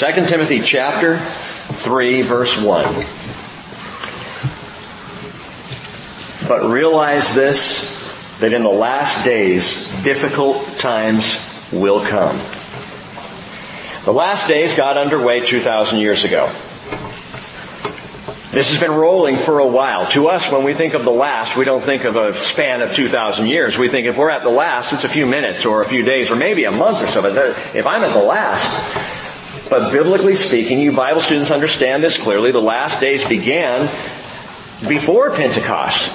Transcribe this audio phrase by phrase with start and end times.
[0.00, 2.84] 2 Timothy chapter 3 verse 1.
[6.48, 12.34] But realize this, that in the last days, difficult times will come.
[14.06, 16.46] The last days got underway 2,000 years ago.
[18.52, 20.06] This has been rolling for a while.
[20.12, 22.94] To us, when we think of the last, we don't think of a span of
[22.94, 23.76] 2,000 years.
[23.76, 26.30] We think if we're at the last, it's a few minutes or a few days
[26.30, 27.20] or maybe a month or so.
[27.20, 27.36] But
[27.76, 28.99] if I'm at the last,
[29.70, 32.50] but biblically speaking, you Bible students understand this clearly.
[32.50, 33.86] The last days began
[34.88, 36.10] before Pentecost.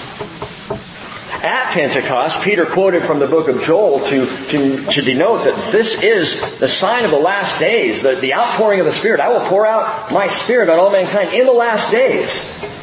[1.41, 6.03] At Pentecost, Peter quoted from the book of Joel to, to, to denote that this
[6.03, 9.19] is the sign of the last days, the, the outpouring of the Spirit.
[9.19, 12.74] I will pour out my Spirit on all mankind in the last days.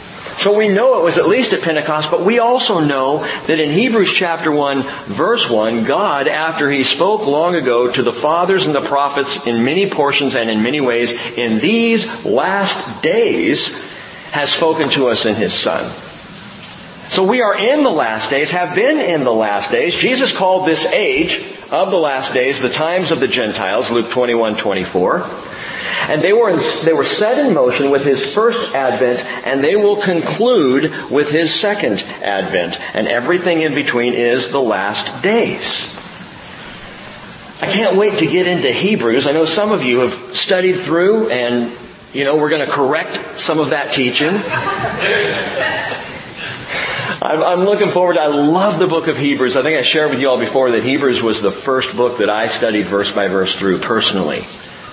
[0.42, 3.70] So we know it was at least at Pentecost, but we also know that in
[3.70, 8.74] Hebrews chapter 1 verse 1, God, after He spoke long ago to the fathers and
[8.74, 13.94] the prophets in many portions and in many ways, in these last days,
[14.32, 15.88] has spoken to us in His Son.
[17.10, 19.94] So we are in the last days, have been in the last days.
[19.94, 21.36] Jesus called this age
[21.70, 25.51] of the last days the times of the Gentiles, Luke 21, 24.
[26.12, 29.76] And they were, in, they were set in motion with his first advent, and they
[29.76, 32.78] will conclude with his second advent.
[32.94, 35.96] And everything in between is the last days.
[37.62, 39.26] I can't wait to get into Hebrews.
[39.26, 41.72] I know some of you have studied through, and,
[42.12, 44.34] you know, we're going to correct some of that teaching.
[47.22, 48.18] I'm looking forward.
[48.18, 49.56] I love the book of Hebrews.
[49.56, 52.28] I think I shared with you all before that Hebrews was the first book that
[52.28, 54.44] I studied verse by verse through personally.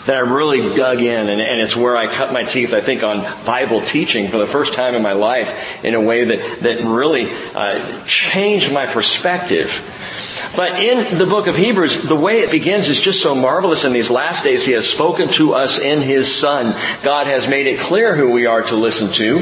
[0.10, 3.04] That I really dug in, and, and it's where I cut my teeth, I think,
[3.04, 6.84] on Bible teaching for the first time in my life in a way that, that
[6.84, 9.70] really uh, changed my perspective.
[10.56, 13.84] But in the book of Hebrews, the way it begins is just so marvelous.
[13.84, 16.74] In these last days, He has spoken to us in His Son.
[17.04, 19.38] God has made it clear who we are to listen to.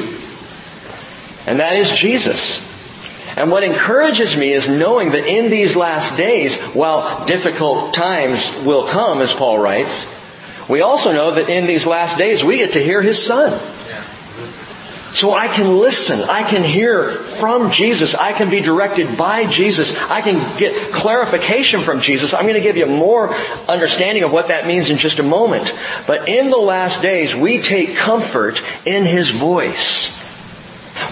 [1.49, 3.37] And that is Jesus.
[3.37, 8.85] And what encourages me is knowing that in these last days, while difficult times will
[8.85, 10.16] come, as Paul writes,
[10.69, 13.51] we also know that in these last days we get to hear His Son.
[15.13, 16.29] So I can listen.
[16.29, 18.13] I can hear from Jesus.
[18.13, 19.99] I can be directed by Jesus.
[20.11, 22.33] I can get clarification from Jesus.
[22.33, 23.33] I'm going to give you more
[23.67, 25.73] understanding of what that means in just a moment.
[26.05, 30.17] But in the last days, we take comfort in His voice.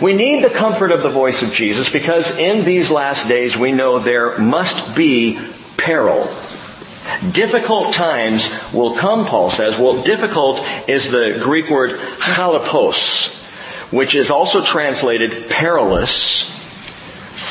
[0.02, 3.72] We need the comfort of the voice of Jesus because in these last days we
[3.72, 5.40] know there must be
[5.78, 6.30] peril.
[7.32, 9.80] Difficult times will come, Paul says.
[9.80, 16.58] Well, difficult is the Greek word chalepos, which is also translated perilous,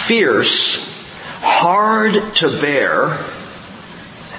[0.06, 3.18] fierce, hard to bear,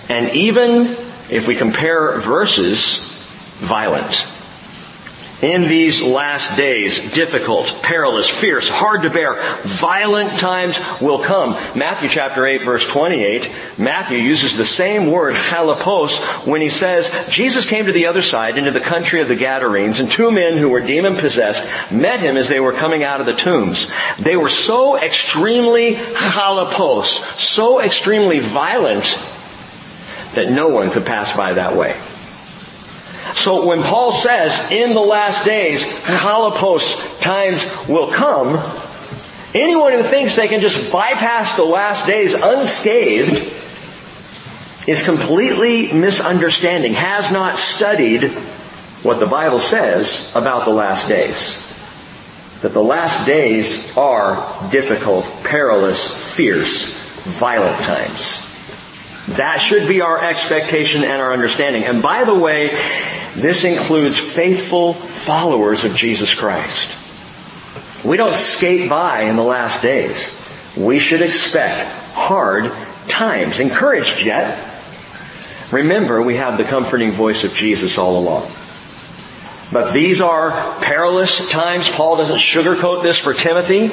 [0.10, 0.96] and even,
[1.32, 3.08] if we compare verses,
[3.60, 4.35] violent
[5.42, 11.52] in these last days, difficult, perilous, fierce, hard to bear, violent times will come.
[11.78, 17.68] Matthew chapter 8 verse 28, Matthew uses the same word, chalepos, when he says, Jesus
[17.68, 20.70] came to the other side into the country of the Gadarenes, and two men who
[20.70, 23.94] were demon possessed met him as they were coming out of the tombs.
[24.18, 27.08] They were so extremely chalepos,
[27.38, 29.04] so extremely violent,
[30.34, 31.96] that no one could pass by that way.
[33.36, 38.58] So when Paul says, in the last days, chalepos times will come,
[39.54, 43.54] anyone who thinks they can just bypass the last days unscathed
[44.88, 48.32] is completely misunderstanding, has not studied
[49.04, 51.62] what the Bible says about the last days.
[52.62, 54.36] That the last days are
[54.72, 56.98] difficult, perilous, fierce,
[57.38, 58.44] violent times.
[59.38, 61.84] That should be our expectation and our understanding.
[61.84, 62.70] And by the way,
[63.36, 66.96] this includes faithful followers of Jesus Christ.
[68.06, 70.42] We don't skate by in the last days.
[70.78, 72.72] We should expect hard
[73.08, 73.60] times.
[73.60, 74.58] Encouraged yet.
[75.72, 78.50] Remember, we have the comforting voice of Jesus all along.
[79.72, 81.90] But these are perilous times.
[81.90, 83.92] Paul doesn't sugarcoat this for Timothy.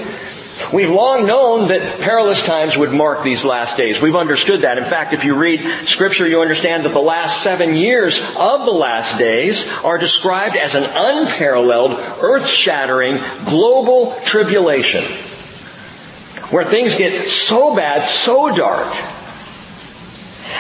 [0.73, 4.01] We've long known that perilous times would mark these last days.
[4.01, 4.79] We've understood that.
[4.79, 8.73] In fact, if you read scripture, you understand that the last seven years of the
[8.73, 11.93] last days are described as an unparalleled,
[12.23, 15.05] earth-shattering, global tribulation.
[16.51, 18.95] Where things get so bad, so dark.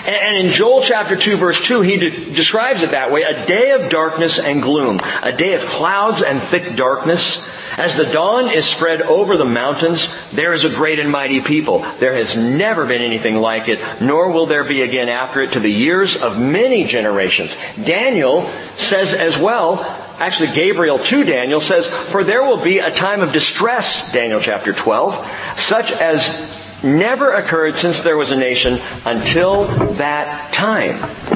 [0.06, 3.70] And in Joel chapter 2 verse 2, he de- describes it that way, a day
[3.70, 7.46] of darkness and gloom, a day of clouds and thick darkness,
[7.78, 11.80] As the dawn is spread over the mountains, there is a great and mighty people.
[11.98, 15.60] There has never been anything like it, nor will there be again after it to
[15.60, 17.56] the years of many generations.
[17.82, 18.42] Daniel
[18.76, 19.80] says as well,
[20.18, 24.72] actually Gabriel to Daniel says, for there will be a time of distress, Daniel chapter
[24.72, 25.14] 12,
[25.56, 29.64] such as never occurred since there was a nation until
[29.94, 31.31] that time.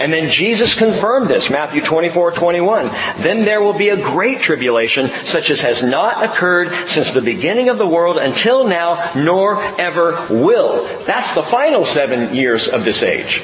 [0.00, 2.86] And then Jesus confirmed this, Matthew 24, 21.
[3.18, 7.68] Then there will be a great tribulation, such as has not occurred since the beginning
[7.68, 10.84] of the world until now, nor ever will.
[11.04, 13.42] That's the final seven years of this age.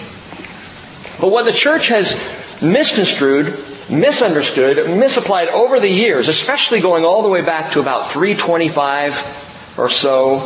[1.20, 2.14] But what the church has
[2.60, 3.58] misconstrued,
[3.88, 9.88] misunderstood, misapplied over the years, especially going all the way back to about 325 or
[9.88, 10.38] so,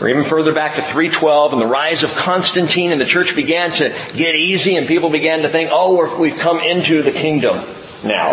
[0.00, 3.70] or even further back to 312 and the rise of Constantine and the church began
[3.72, 7.56] to get easy and people began to think, oh, we've come into the kingdom
[8.04, 8.32] now.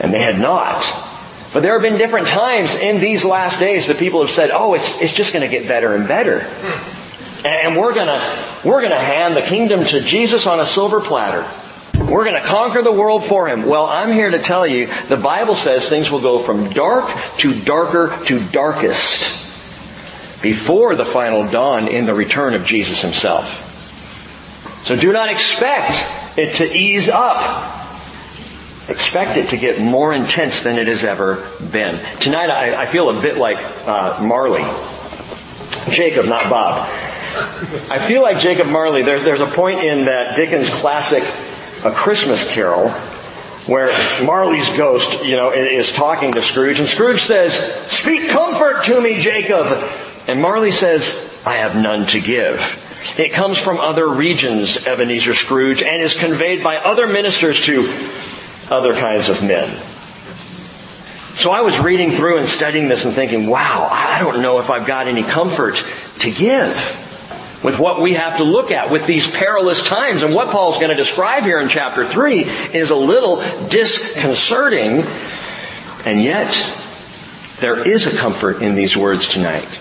[0.00, 0.82] And they had not.
[1.52, 4.74] But there have been different times in these last days that people have said, oh,
[4.74, 6.40] it's, it's just going to get better and better.
[7.46, 11.48] And we're to, we're to hand the kingdom to Jesus on a silver platter.
[11.98, 13.64] We're going to conquer the world for him.
[13.64, 17.58] Well, I'm here to tell you, the Bible says things will go from dark to
[17.64, 19.35] darker to darkest
[20.42, 23.62] before the final dawn in the return of Jesus himself.
[24.86, 27.72] So do not expect it to ease up.
[28.88, 31.98] Expect it to get more intense than it has ever been.
[32.20, 33.56] Tonight I, I feel a bit like
[33.86, 34.62] uh, Marley.
[35.90, 36.88] Jacob, not Bob.
[37.90, 39.02] I feel like Jacob Marley.
[39.02, 41.22] There's, there's a point in that Dickens classic,
[41.84, 42.90] A Christmas Carol,
[43.66, 43.88] where
[44.24, 47.54] Marley's ghost, you know, is talking to Scrooge, and Scrooge says,
[47.90, 49.66] Speak comfort to me, Jacob.
[50.28, 52.58] And Marley says, I have none to give.
[53.16, 57.86] It comes from other regions, Ebenezer Scrooge, and is conveyed by other ministers to
[58.70, 59.70] other kinds of men.
[61.36, 64.68] So I was reading through and studying this and thinking, wow, I don't know if
[64.68, 65.82] I've got any comfort
[66.20, 66.74] to give
[67.62, 70.22] with what we have to look at with these perilous times.
[70.22, 73.36] And what Paul's going to describe here in chapter 3 is a little
[73.68, 75.04] disconcerting,
[76.04, 76.52] and yet
[77.60, 79.80] there is a comfort in these words tonight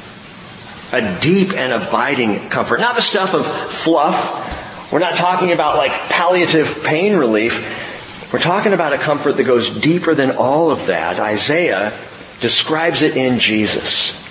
[0.91, 2.79] a deep and abiding comfort.
[2.79, 4.91] Not the stuff of fluff.
[4.91, 8.31] We're not talking about like palliative pain relief.
[8.31, 11.19] We're talking about a comfort that goes deeper than all of that.
[11.19, 11.97] Isaiah
[12.39, 14.23] describes it in Jesus.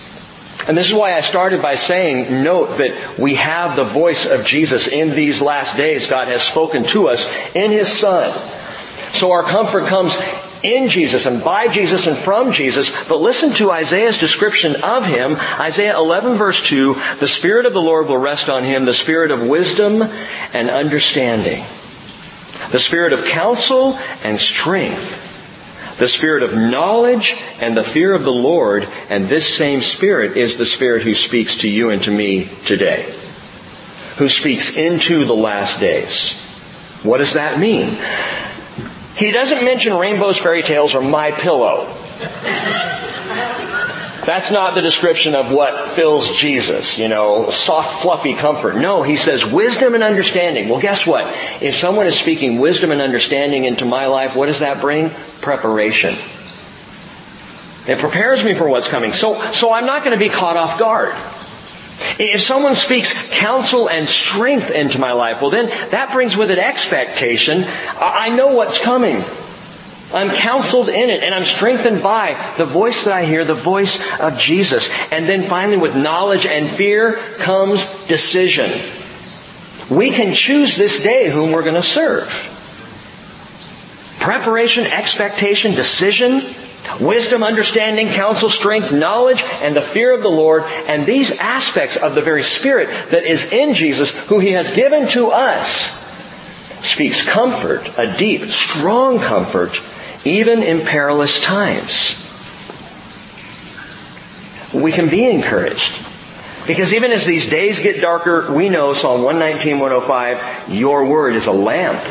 [0.66, 4.46] And this is why I started by saying, note that we have the voice of
[4.46, 6.06] Jesus in these last days.
[6.06, 7.22] God has spoken to us
[7.54, 8.32] in His Son.
[9.12, 10.14] So our comfort comes
[10.64, 13.06] in Jesus and by Jesus and from Jesus.
[13.06, 15.36] But listen to Isaiah's description of him.
[15.60, 19.30] Isaiah 11 verse 2, the Spirit of the Lord will rest on him, the Spirit
[19.30, 20.02] of wisdom
[20.54, 21.62] and understanding,
[22.72, 28.32] the Spirit of counsel and strength, the Spirit of knowledge and the fear of the
[28.32, 32.48] Lord, and this same Spirit is the Spirit who speaks to you and to me
[32.64, 33.02] today,
[34.16, 36.40] who speaks into the last days.
[37.04, 37.96] What does that mean?
[39.16, 41.86] He doesn't mention rainbows, fairy tales, or my pillow.
[44.24, 48.76] That's not the description of what fills Jesus, you know, soft, fluffy comfort.
[48.76, 50.70] No, he says wisdom and understanding.
[50.70, 51.26] Well, guess what?
[51.60, 55.10] If someone is speaking wisdom and understanding into my life, what does that bring?
[55.42, 56.14] Preparation.
[57.86, 59.12] It prepares me for what's coming.
[59.12, 61.14] So, so I'm not going to be caught off guard.
[62.18, 66.58] If someone speaks counsel and strength into my life, well then that brings with it
[66.58, 67.64] expectation.
[67.98, 69.22] I know what's coming.
[70.12, 73.98] I'm counseled in it and I'm strengthened by the voice that I hear, the voice
[74.20, 74.88] of Jesus.
[75.10, 78.70] And then finally with knowledge and fear comes decision.
[79.90, 82.28] We can choose this day whom we're going to serve.
[84.20, 86.42] Preparation, expectation, decision,
[87.00, 92.14] Wisdom, understanding, counsel, strength, knowledge, and the fear of the Lord, and these aspects of
[92.14, 96.02] the very Spirit that is in Jesus, who He has given to us,
[96.84, 99.80] speaks comfort, a deep, strong comfort,
[100.24, 102.20] even in perilous times.
[104.72, 106.04] We can be encouraged.
[106.66, 111.46] Because even as these days get darker, we know Psalm 119, 105, your word is
[111.46, 112.02] a lamp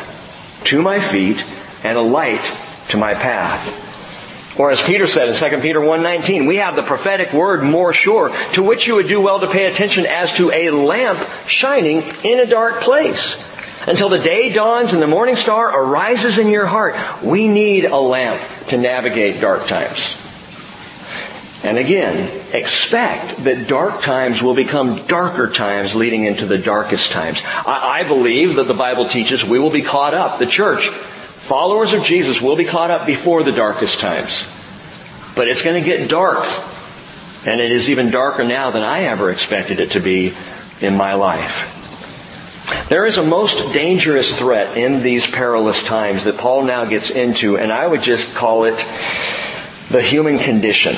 [0.66, 1.44] to my feet
[1.84, 2.44] and a light
[2.90, 3.93] to my path.
[4.58, 8.30] Or as Peter said in 2 Peter 1.19, we have the prophetic word more sure,
[8.54, 12.40] to which you would do well to pay attention as to a lamp shining in
[12.40, 13.52] a dark place.
[13.88, 16.96] Until the day dawns and the morning star arises in your heart.
[17.22, 20.22] We need a lamp to navigate dark times.
[21.66, 27.42] And again, expect that dark times will become darker times leading into the darkest times.
[27.44, 30.40] I, I believe that the Bible teaches we will be caught up.
[30.40, 30.90] The church
[31.44, 34.50] Followers of Jesus will be caught up before the darkest times.
[35.36, 36.46] But it's going to get dark.
[37.46, 40.34] And it is even darker now than I ever expected it to be
[40.80, 42.88] in my life.
[42.88, 47.58] There is a most dangerous threat in these perilous times that Paul now gets into,
[47.58, 48.78] and I would just call it
[49.90, 50.96] the human condition.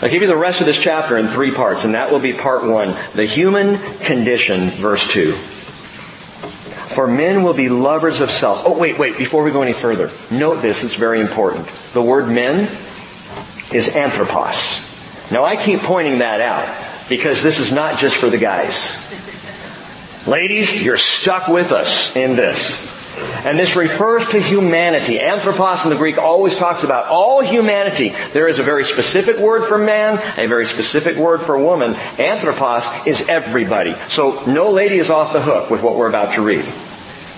[0.00, 2.32] I'll give you the rest of this chapter in three parts, and that will be
[2.32, 2.94] part one.
[3.14, 5.36] The human condition, verse two.
[6.96, 8.62] For men will be lovers of self.
[8.64, 11.66] Oh, wait, wait, before we go any further, note this, it's very important.
[11.92, 12.60] The word men
[13.70, 15.30] is anthropos.
[15.30, 16.66] Now I keep pointing that out
[17.10, 19.04] because this is not just for the guys.
[20.26, 22.96] Ladies, you're stuck with us in this.
[23.44, 25.20] And this refers to humanity.
[25.20, 28.14] Anthropos in the Greek always talks about all humanity.
[28.32, 31.94] There is a very specific word for man, a very specific word for woman.
[32.18, 33.94] Anthropos is everybody.
[34.08, 36.64] So no lady is off the hook with what we're about to read.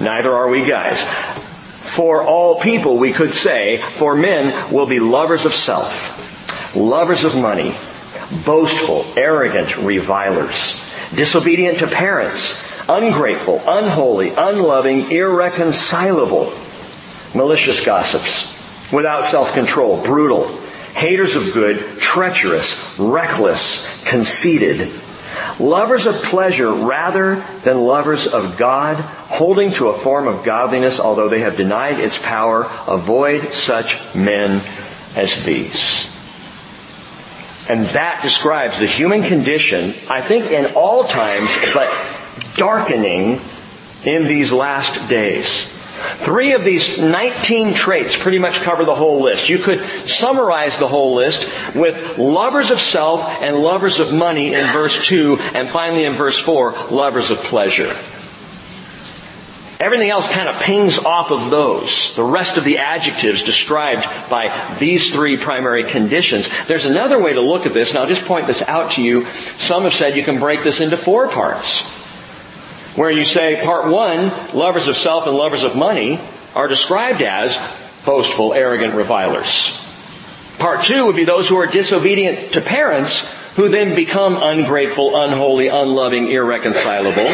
[0.01, 1.03] Neither are we guys.
[1.03, 7.37] For all people, we could say, for men will be lovers of self, lovers of
[7.37, 7.75] money,
[8.45, 16.53] boastful, arrogant, revilers, disobedient to parents, ungrateful, unholy, unloving, irreconcilable,
[17.35, 20.47] malicious gossips, without self-control, brutal,
[20.95, 24.91] haters of good, treacherous, reckless, conceited,
[25.59, 31.29] lovers of pleasure rather than lovers of God, holding to a form of godliness although
[31.29, 34.61] they have denied its power, avoid such men
[35.17, 36.05] as these.
[37.69, 41.93] And that describes the human condition, I think in all times, but
[42.57, 43.41] darkening
[44.05, 45.78] in these last days.
[45.99, 49.49] Three of these 19 traits pretty much cover the whole list.
[49.49, 54.67] You could summarize the whole list with lovers of self and lovers of money in
[54.73, 57.93] verse 2, and finally in verse 4, lovers of pleasure.
[59.81, 62.17] Everything else kind of pings off of those.
[62.17, 66.49] The rest of the adjectives described by these three primary conditions.
[66.67, 69.25] There's another way to look at this, and I'll just point this out to you.
[69.59, 71.99] Some have said you can break this into four parts
[72.99, 76.19] where you say part one, lovers of self and lovers of money
[76.57, 77.57] are described as
[78.05, 79.85] boastful, arrogant revilers.
[80.59, 85.69] Part two would be those who are disobedient to parents who then become ungrateful, unholy,
[85.69, 87.29] unloving, irreconcilable.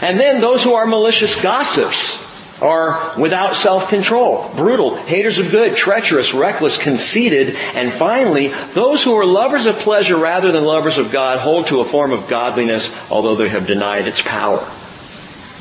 [0.00, 2.23] And then those who are malicious gossips
[2.62, 9.26] are without self-control, brutal, haters of good, treacherous, reckless, conceited, and finally, those who are
[9.26, 13.34] lovers of pleasure rather than lovers of God hold to a form of godliness, although
[13.34, 14.64] they have denied its power.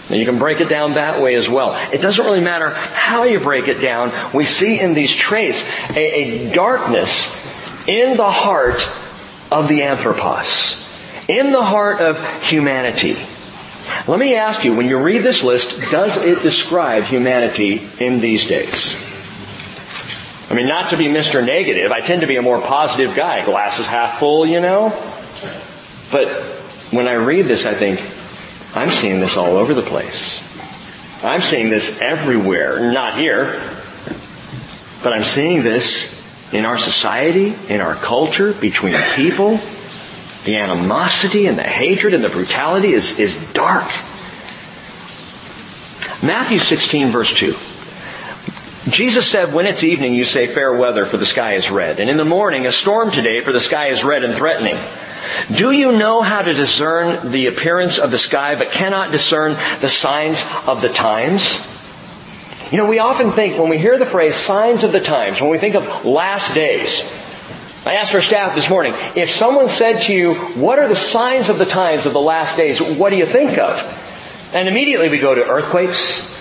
[0.09, 1.75] And you can break it down that way as well.
[1.91, 4.11] It doesn't really matter how you break it down.
[4.33, 5.63] We see in these traits
[5.95, 7.41] a, a darkness
[7.87, 8.85] in the heart
[9.51, 10.89] of the anthropos,
[11.29, 13.15] in the heart of humanity.
[14.07, 18.47] Let me ask you, when you read this list, does it describe humanity in these
[18.47, 19.01] days?
[20.49, 21.43] I mean, not to be Mr.
[21.45, 23.43] Negative, I tend to be a more positive guy.
[23.45, 24.89] Glasses half full, you know?
[26.11, 26.27] But
[26.91, 27.99] when I read this, I think,
[28.75, 30.43] I'm seeing this all over the place.
[31.23, 32.91] I'm seeing this everywhere.
[32.91, 33.59] Not here.
[35.01, 36.21] But I'm seeing this
[36.53, 39.57] in our society, in our culture, between people.
[40.43, 43.87] The animosity and the hatred and the brutality is, is dark.
[46.21, 47.55] Matthew 16 verse 2.
[48.91, 52.01] Jesus said, when it's evening, you say fair weather for the sky is red.
[52.01, 54.77] And in the morning, a storm today for the sky is red and threatening.
[55.55, 59.89] Do you know how to discern the appearance of the sky but cannot discern the
[59.89, 61.69] signs of the times?
[62.71, 65.49] You know, we often think when we hear the phrase signs of the times, when
[65.49, 67.09] we think of last days,
[67.85, 71.49] I asked our staff this morning, if someone said to you, what are the signs
[71.49, 74.51] of the times of the last days, what do you think of?
[74.55, 76.31] And immediately we go to earthquakes,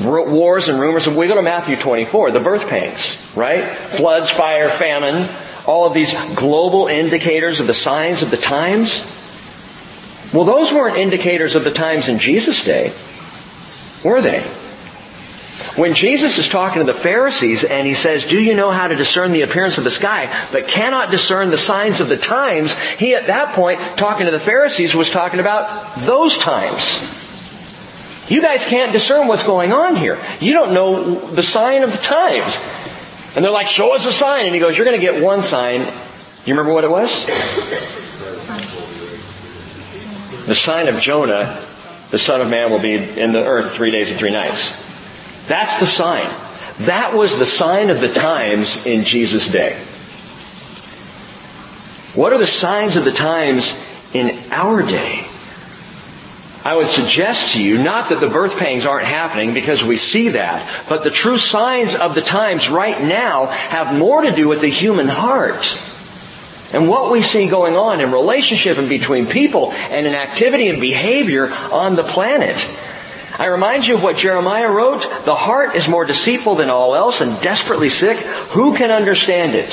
[0.00, 1.06] wars and rumors.
[1.06, 3.64] We go to Matthew 24, the birth pains, right?
[3.64, 5.28] Floods, fire, famine,
[5.66, 9.14] all of these global indicators of the signs of the times.
[10.32, 12.92] Well, those weren't indicators of the times in Jesus' day,
[14.04, 14.44] were they?
[15.78, 18.96] When Jesus is talking to the Pharisees and he says, do you know how to
[18.96, 23.14] discern the appearance of the sky, but cannot discern the signs of the times, he
[23.14, 27.14] at that point, talking to the Pharisees, was talking about those times.
[28.28, 30.20] You guys can't discern what's going on here.
[30.40, 32.58] You don't know the sign of the times.
[33.36, 34.46] And they're like, show us a sign.
[34.46, 35.82] And he goes, you're going to get one sign.
[36.44, 37.24] You remember what it was?
[40.44, 41.62] The sign of Jonah,
[42.10, 44.87] the son of man will be in the earth three days and three nights.
[45.48, 46.28] That's the sign.
[46.86, 49.74] That was the sign of the times in Jesus' day.
[52.14, 55.26] What are the signs of the times in our day?
[56.64, 60.30] I would suggest to you not that the birth pangs aren't happening because we see
[60.30, 64.60] that, but the true signs of the times right now have more to do with
[64.60, 65.64] the human heart.
[66.74, 70.80] And what we see going on in relationship and between people and in activity and
[70.80, 72.56] behavior on the planet.
[73.38, 75.02] I remind you of what Jeremiah wrote.
[75.24, 78.18] The heart is more deceitful than all else and desperately sick.
[78.50, 79.70] Who can understand it?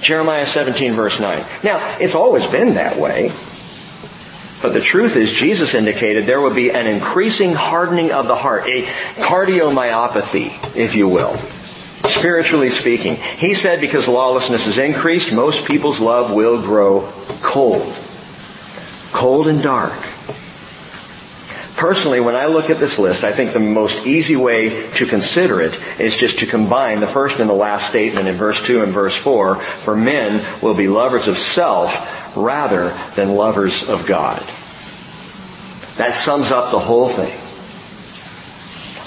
[0.00, 1.44] Jeremiah 17 verse 9.
[1.64, 3.32] Now, it's always been that way.
[4.62, 8.68] But the truth is, Jesus indicated there would be an increasing hardening of the heart,
[8.68, 8.84] a
[9.16, 11.36] cardiomyopathy, if you will.
[12.08, 13.16] Spiritually speaking.
[13.16, 17.10] He said because lawlessness is increased, most people's love will grow
[17.42, 17.92] cold.
[19.12, 20.11] Cold and dark.
[21.82, 25.60] Personally, when I look at this list, I think the most easy way to consider
[25.60, 28.92] it is just to combine the first and the last statement in verse 2 and
[28.92, 29.56] verse 4.
[29.56, 34.38] For men will be lovers of self rather than lovers of God.
[35.96, 37.32] That sums up the whole thing.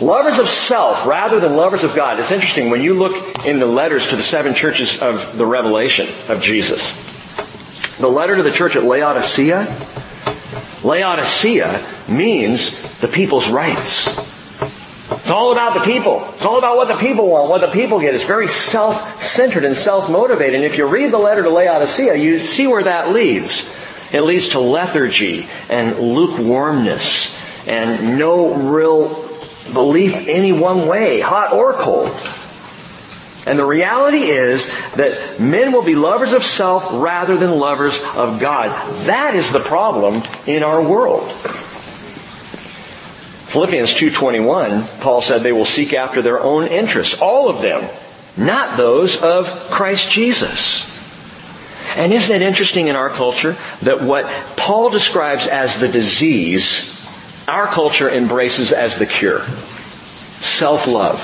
[0.05, 2.20] Lovers of self rather than lovers of God.
[2.20, 6.10] It's interesting when you look in the letters to the seven churches of the revelation
[6.27, 6.91] of Jesus.
[8.00, 9.65] The letter to the church at Laodicea,
[10.84, 14.07] Laodicea means the people's rights.
[15.12, 16.24] It's all about the people.
[16.33, 18.13] It's all about what the people want, what the people get.
[18.13, 20.55] It's very self-centered and self-motivated.
[20.55, 23.81] And if you read the letter to Laodicea, you see where that leads.
[24.13, 29.09] It leads to lethargy and lukewarmness and no real
[29.74, 32.12] belief any one way, hot or cold.
[33.47, 38.39] And the reality is that men will be lovers of self rather than lovers of
[38.39, 38.69] God.
[39.05, 41.31] That is the problem in our world.
[43.55, 47.21] Philippians 2.21, Paul said they will seek after their own interests.
[47.21, 47.89] All of them.
[48.35, 50.91] Not those of Christ Jesus.
[51.95, 54.25] And isn't it interesting in our culture that what
[54.57, 57.07] Paul describes as the disease,
[57.47, 59.39] our culture embraces as the cure?
[60.43, 61.21] Self-love.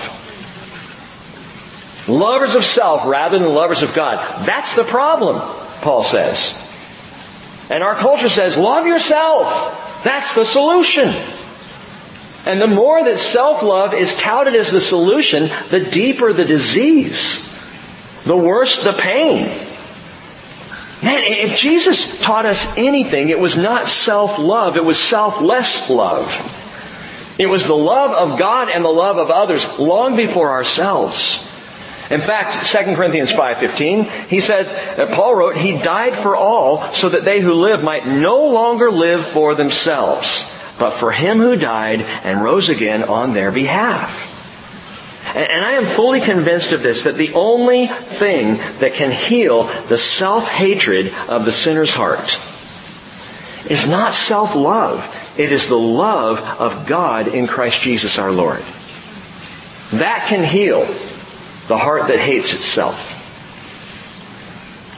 [2.07, 4.45] Lovers of self rather than lovers of God.
[4.45, 5.41] That's the problem,
[5.81, 6.55] Paul says.
[7.69, 10.01] And our culture says, love yourself.
[10.05, 11.13] That's the solution.
[12.45, 17.49] And the more that self-love is touted as the solution, the deeper the disease.
[18.23, 19.45] The worse the pain.
[21.03, 26.59] Man, if Jesus taught us anything, it was not self-love, it was selfless love.
[27.39, 31.47] It was the love of God and the love of others long before ourselves.
[32.11, 34.67] In fact, 2 Corinthians 5.15, he said,
[34.99, 38.91] uh, Paul wrote, He died for all so that they who live might no longer
[38.91, 44.29] live for themselves, but for Him who died and rose again on their behalf.
[45.35, 49.97] And I am fully convinced of this, that the only thing that can heal the
[49.99, 52.35] self-hatred of the sinner's heart
[53.69, 55.35] is not self-love.
[55.37, 58.61] It is the love of God in Christ Jesus our Lord.
[59.99, 60.85] That can heal
[61.67, 63.10] the heart that hates itself.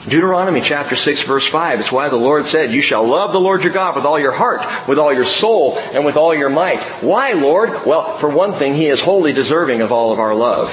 [0.08, 3.64] Deuteronomy chapter 6 verse 5, it's why the Lord said, you shall love the Lord
[3.64, 6.82] your God with all your heart, with all your soul, and with all your might.
[7.02, 7.86] Why, Lord?
[7.86, 10.70] Well, for one thing, He is wholly deserving of all of our love.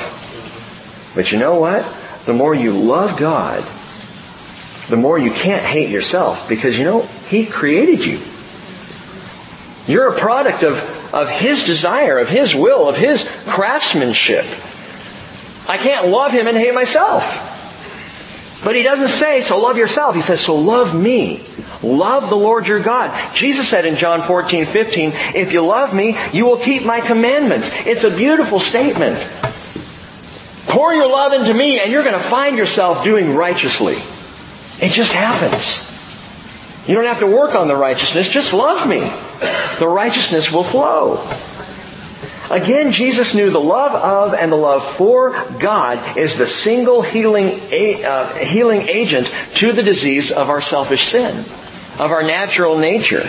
[1.14, 1.84] But you know what?
[2.26, 3.62] The more you love God,
[4.88, 8.18] the more you can't hate yourself because you know, He created you.
[9.86, 14.44] You're a product of, of His desire, of His will, of His craftsmanship.
[15.68, 17.49] I can't love him and hate myself.
[18.62, 20.14] But he doesn't say, so love yourself.
[20.14, 21.42] He says, so love me.
[21.82, 23.34] Love the Lord your God.
[23.34, 27.70] Jesus said in John 14, 15, if you love me, you will keep my commandments.
[27.86, 29.16] It's a beautiful statement.
[30.68, 33.94] Pour your love into me and you're going to find yourself doing righteously.
[34.84, 35.88] It just happens.
[36.86, 39.00] You don't have to work on the righteousness, just love me.
[39.78, 41.16] The righteousness will flow.
[42.50, 47.60] Again, Jesus knew the love of and the love for God is the single healing,
[48.04, 51.38] uh, healing agent to the disease of our selfish sin,
[52.00, 53.24] of our natural nature.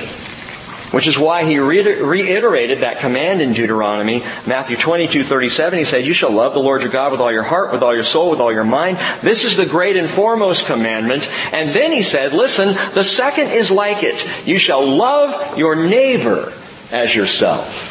[0.92, 5.80] Which is why he reiterated that command in Deuteronomy, Matthew 22, 37.
[5.80, 7.96] He said, You shall love the Lord your God with all your heart, with all
[7.96, 8.98] your soul, with all your mind.
[9.22, 11.30] This is the great and foremost commandment.
[11.54, 14.46] And then he said, Listen, the second is like it.
[14.46, 16.52] You shall love your neighbor
[16.92, 17.91] as yourself.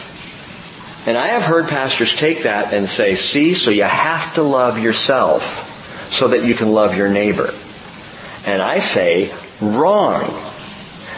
[1.07, 4.79] And I have heard pastors take that and say, see, so you have to love
[4.79, 5.67] yourself
[6.13, 7.51] so that you can love your neighbor.
[8.47, 10.25] And I say, wrong.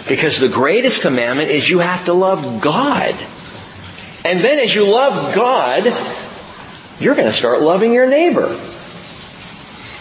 [0.08, 3.14] Because the greatest commandment is you have to love God.
[4.24, 5.84] And then as you love God,
[7.00, 8.56] you're going to start loving your neighbor.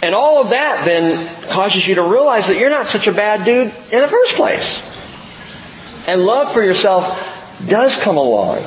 [0.04, 3.46] And all of that then causes you to realize that you're not such a bad
[3.46, 4.88] dude in the first place.
[6.08, 8.64] And love for yourself does come along.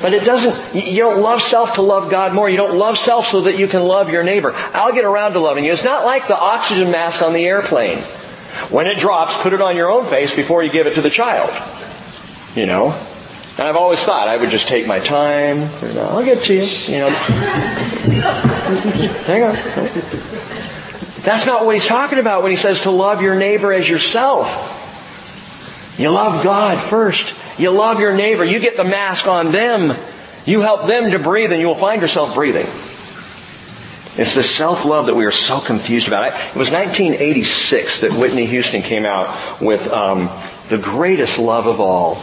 [0.00, 2.50] But it doesn't, you don't love self to love God more.
[2.50, 4.52] You don't love self so that you can love your neighbor.
[4.74, 5.72] I'll get around to loving you.
[5.72, 7.98] It's not like the oxygen mask on the airplane.
[8.70, 11.10] When it drops, put it on your own face before you give it to the
[11.10, 11.50] child.
[12.54, 12.92] You know?
[13.58, 15.60] And I've always thought I would just take my time.
[15.96, 16.66] I'll get to you.
[16.94, 17.10] You know.
[19.24, 19.54] Hang on.
[21.22, 24.74] That's not what he's talking about when he says to love your neighbor as yourself.
[25.98, 27.34] You love God first.
[27.58, 28.44] You love your neighbor.
[28.44, 29.96] You get the mask on them.
[30.44, 32.66] You help them to breathe and you will find yourself breathing.
[34.18, 36.26] It's this self-love that we are so confused about.
[36.28, 40.30] It was 1986 that Whitney Houston came out with um,
[40.68, 42.14] the greatest love of all.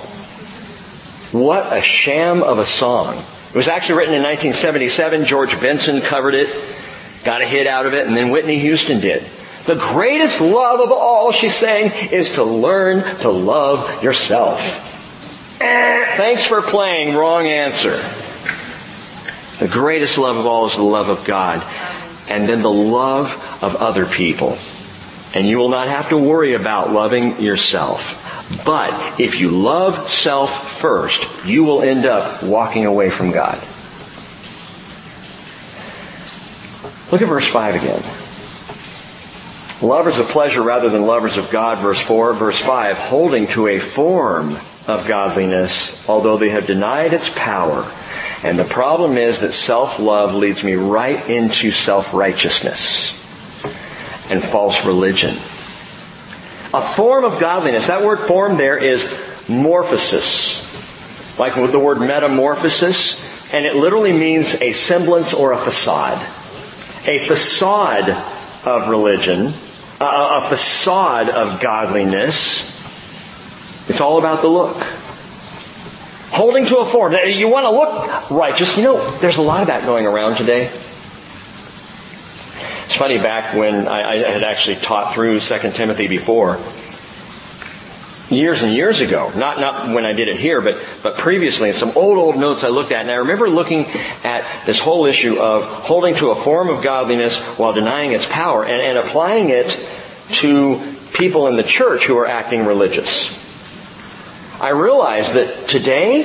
[1.32, 3.15] What a sham of a song.
[3.50, 5.26] It was actually written in 1977.
[5.26, 6.50] George Benson covered it,
[7.24, 9.24] got a hit out of it, and then Whitney Houston did.
[9.65, 14.92] The greatest love of all, she's saying, is to learn to love yourself.
[16.15, 17.15] Thanks for playing.
[17.15, 17.97] Wrong answer.
[19.60, 21.63] The greatest love of all is the love of God.
[22.30, 24.58] And then the love of other people.
[25.34, 28.19] And you will not have to worry about loving yourself.
[28.65, 33.56] But if you love self first, you will end up walking away from God.
[37.12, 38.04] Look at verse 5 again.
[39.88, 42.34] Lovers of pleasure rather than lovers of God, verse 4.
[42.34, 47.89] Verse 5, holding to a form of godliness, although they have denied its power.
[48.43, 53.19] And the problem is that self-love leads me right into self-righteousness
[54.30, 55.36] and false religion.
[56.74, 59.04] A form of godliness, that word form there is
[59.48, 60.69] morphosis.
[61.39, 66.17] Like with the word metamorphosis, and it literally means a semblance or a facade.
[67.08, 68.10] A facade
[68.65, 69.54] of religion
[70.04, 72.72] a, a facade of godliness.
[73.88, 74.76] It's all about the look.
[76.32, 77.13] Holding to a form.
[77.13, 78.78] You want to look righteous.
[78.78, 80.65] You know, there's a lot of that going around today.
[82.86, 86.60] It's funny, back when I, I had actually taught through 2 Timothy before,
[88.30, 89.32] years and years ago.
[89.36, 92.63] Not, not when I did it here, but, but previously in some old, old notes
[92.63, 93.02] I looked at.
[93.02, 93.86] And I remember looking
[94.24, 98.63] at this whole issue of holding to a form of godliness while denying its power
[98.63, 99.69] and, and applying it
[100.30, 100.80] to
[101.13, 103.43] people in the church who are acting religious.
[104.63, 106.23] I realize that today,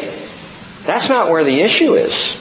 [0.87, 2.38] that's not where the issue is.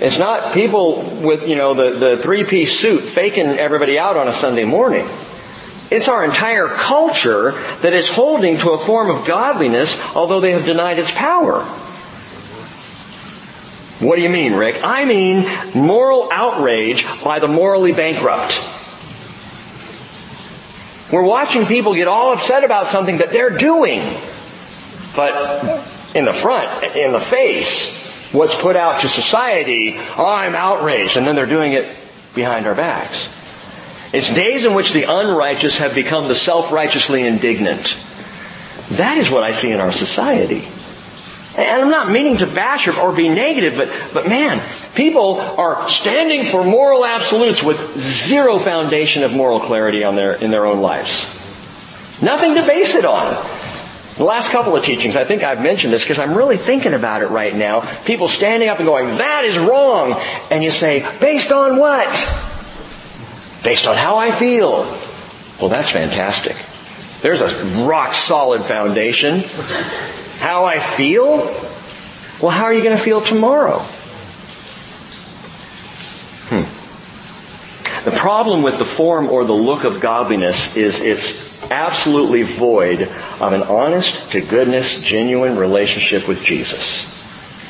[0.00, 4.32] It's not people with, you know, the, the three-piece suit faking everybody out on a
[4.32, 5.06] Sunday morning.
[5.90, 7.50] It's our entire culture
[7.82, 11.60] that is holding to a form of godliness, although they have denied its power.
[14.00, 14.80] What do you mean, Rick?
[14.82, 18.58] I mean moral outrage by the morally bankrupt.
[21.12, 24.00] We're watching people get all upset about something that they're doing.
[25.18, 31.26] But in the front, in the face, what's put out to society, I'm outraged, and
[31.26, 31.86] then they're doing it
[32.36, 34.14] behind our backs.
[34.14, 37.96] It's days in which the unrighteous have become the self-righteously indignant.
[38.90, 40.62] That is what I see in our society.
[41.60, 44.62] And I'm not meaning to bash or, or be negative, but, but man,
[44.94, 50.52] people are standing for moral absolutes with zero foundation of moral clarity on their, in
[50.52, 51.34] their own lives.
[52.22, 53.57] Nothing to base it on.
[54.18, 57.22] The last couple of teachings, I think I've mentioned this because I'm really thinking about
[57.22, 57.82] it right now.
[58.02, 60.20] People standing up and going, that is wrong.
[60.50, 62.08] And you say, based on what?
[63.62, 64.82] Based on how I feel.
[65.60, 66.56] Well, that's fantastic.
[67.22, 69.38] There's a rock solid foundation.
[70.40, 71.36] How I feel?
[72.42, 73.78] Well, how are you going to feel tomorrow?
[76.50, 76.77] Hmm.
[78.04, 83.52] The problem with the form or the look of godliness is it's absolutely void of
[83.52, 87.16] an honest to goodness, genuine relationship with Jesus.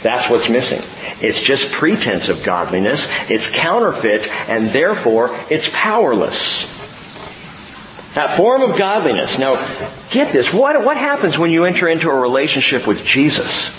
[0.03, 0.83] That's what's missing.
[1.21, 3.12] It's just pretense of godliness.
[3.29, 6.77] It's counterfeit and therefore it's powerless.
[8.14, 9.38] That form of godliness.
[9.38, 9.57] Now,
[10.11, 10.53] get this.
[10.53, 13.77] What, what happens when you enter into a relationship with Jesus?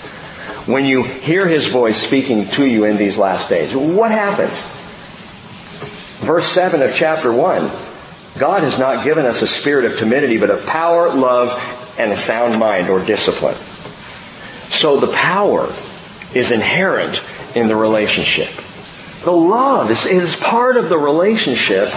[0.67, 3.73] When you hear His voice speaking to you in these last days?
[3.73, 4.78] What happens?
[6.29, 7.71] Verse 7 of chapter 1.
[8.37, 11.49] God has not given us a spirit of timidity, but of power, love,
[11.97, 13.55] and a sound mind or discipline.
[14.69, 15.73] So the power
[16.35, 17.19] is inherent
[17.55, 18.47] in the relationship.
[19.23, 21.91] The love is, is part of the relationship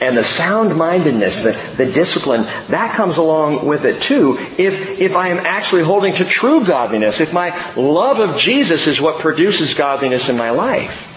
[0.00, 4.36] and the sound-mindedness, the, the discipline, that comes along with it too.
[4.58, 9.00] If, if I am actually holding to true godliness, if my love of Jesus is
[9.00, 11.09] what produces godliness in my life.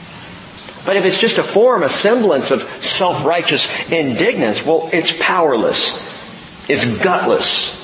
[0.85, 6.11] But if it's just a form, a semblance of self-righteous indignance, well, it's powerless.
[6.69, 7.83] It's gutless.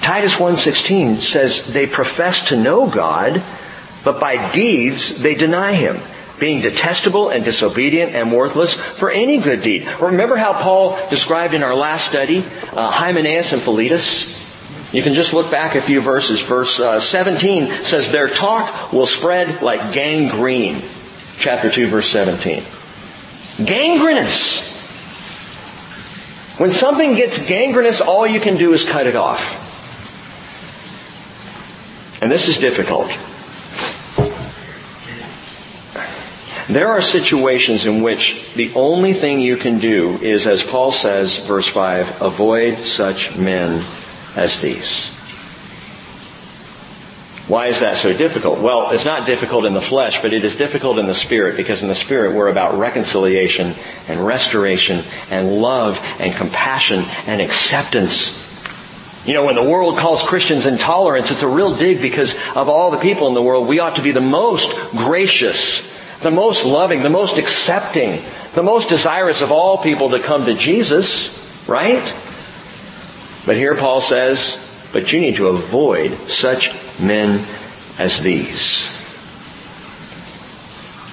[0.00, 3.42] Titus 1.16 says they profess to know God,
[4.04, 5.98] but by deeds they deny Him,
[6.38, 9.88] being detestable and disobedient and worthless for any good deed.
[10.00, 12.44] Remember how Paul described in our last study
[12.76, 14.43] uh, Hymenaeus and Philetus?
[14.94, 16.40] You can just look back a few verses.
[16.40, 20.80] Verse uh, 17 says, Their talk will spread like gangrene.
[21.36, 22.62] Chapter 2, verse 17.
[23.66, 24.72] Gangrenous.
[26.60, 29.42] When something gets gangrenous, all you can do is cut it off.
[32.22, 33.08] And this is difficult.
[36.72, 41.44] There are situations in which the only thing you can do is, as Paul says,
[41.44, 43.84] verse 5, avoid such men
[44.36, 45.10] as these.
[47.46, 48.60] Why is that so difficult?
[48.60, 51.82] Well, it's not difficult in the flesh, but it is difficult in the spirit because
[51.82, 53.74] in the spirit we're about reconciliation
[54.08, 58.44] and restoration and love and compassion and acceptance
[59.26, 62.90] you know, when the world calls Christians intolerance, it's a real dig because of all
[62.90, 67.02] the people in the world, we ought to be the most gracious, the most loving,
[67.02, 72.02] the most accepting, the most desirous of all people to come to Jesus, right?
[73.46, 74.60] But here Paul says,
[74.92, 77.44] but you need to avoid such men
[77.98, 79.00] as these.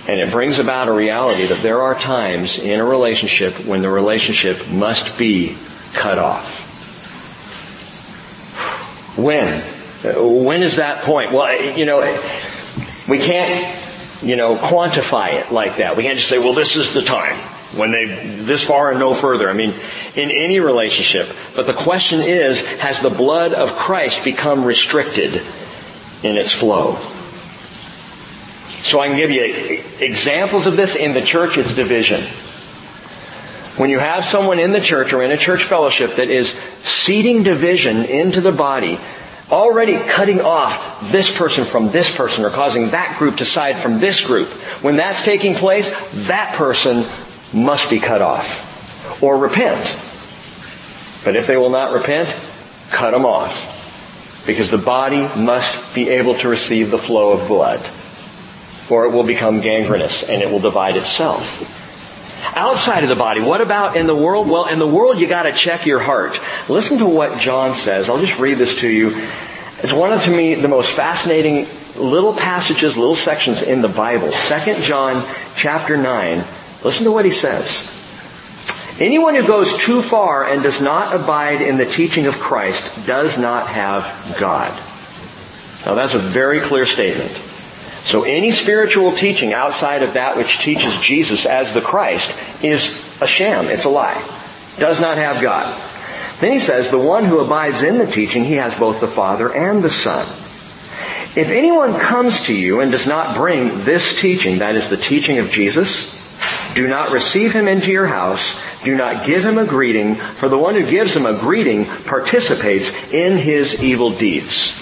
[0.08, 3.90] And it brings about a reality that there are times in a relationship when the
[3.90, 5.58] relationship must be
[5.94, 6.60] cut off.
[9.18, 9.62] When?
[10.46, 11.32] When is that point?
[11.32, 12.00] Well, you know,
[13.08, 15.98] we can't, you know, quantify it like that.
[15.98, 17.40] We can't just say, well, this is the time
[17.76, 19.50] when they this far and no further.
[19.50, 19.74] I mean,
[20.16, 21.30] in any relationship.
[21.56, 25.42] But the question is, has the blood of Christ become restricted
[26.24, 26.98] in its flow?
[28.82, 29.44] So I can give you
[30.00, 32.22] examples of this in the church, it's division.
[33.80, 36.52] When you have someone in the church or in a church fellowship that is
[36.84, 38.98] seeding division into the body,
[39.50, 44.00] already cutting off this person from this person or causing that group to side from
[44.00, 44.48] this group,
[44.84, 47.04] when that's taking place, that person
[47.54, 49.80] must be cut off or repent.
[51.24, 52.30] But if they will not repent,
[52.90, 54.44] cut them off.
[54.46, 57.80] Because the body must be able to receive the flow of blood
[58.92, 61.80] or it will become gangrenous and it will divide itself.
[62.58, 64.50] Outside of the body, what about in the world?
[64.50, 66.40] Well, in the world you gotta check your heart.
[66.70, 68.10] Listen to what John says.
[68.10, 69.16] I'll just read this to you.
[69.80, 74.32] It's one of, to me, the most fascinating little passages, little sections in the Bible.
[74.32, 75.24] 2 John
[75.56, 76.44] chapter 9.
[76.84, 77.98] Listen to what he says.
[79.00, 83.38] Anyone who goes too far and does not abide in the teaching of Christ does
[83.38, 84.70] not have God.
[85.86, 87.32] Now that's a very clear statement.
[87.32, 93.28] So any spiritual teaching outside of that which teaches Jesus as the Christ is a
[93.28, 93.66] sham.
[93.66, 94.22] It's a lie.
[94.78, 95.80] Does not have God.
[96.40, 99.54] Then he says, the one who abides in the teaching, he has both the Father
[99.54, 100.26] and the Son.
[101.34, 105.38] If anyone comes to you and does not bring this teaching, that is the teaching
[105.38, 106.21] of Jesus,
[106.76, 108.62] do not receive him into your house.
[108.84, 112.90] Do not give him a greeting, for the one who gives him a greeting participates
[113.12, 114.80] in his evil deeds.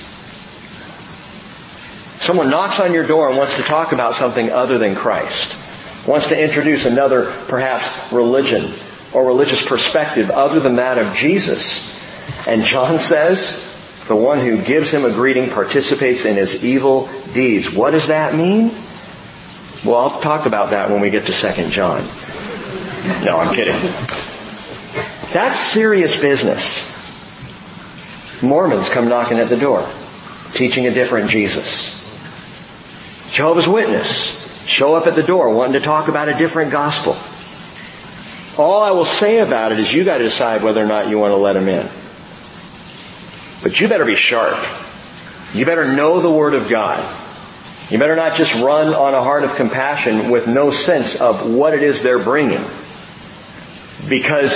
[2.21, 6.27] Someone knocks on your door and wants to talk about something other than Christ, wants
[6.27, 8.71] to introduce another, perhaps, religion
[9.13, 11.97] or religious perspective other than that of Jesus.
[12.47, 13.65] And John says,
[14.07, 17.73] the one who gives him a greeting participates in his evil deeds.
[17.73, 18.71] What does that mean?
[19.85, 22.01] Well, I'll talk about that when we get to 2 John.
[23.23, 23.75] No, I'm kidding.
[25.31, 26.89] That's serious business.
[28.41, 29.87] Mormons come knocking at the door,
[30.53, 31.97] teaching a different Jesus.
[33.31, 37.15] Jehovah's Witness show up at the door wanting to talk about a different gospel.
[38.61, 41.31] All I will say about it is you gotta decide whether or not you want
[41.31, 41.87] to let them in.
[43.63, 44.57] But you better be sharp.
[45.53, 46.99] You better know the Word of God.
[47.89, 51.73] You better not just run on a heart of compassion with no sense of what
[51.73, 52.63] it is they're bringing.
[54.07, 54.55] Because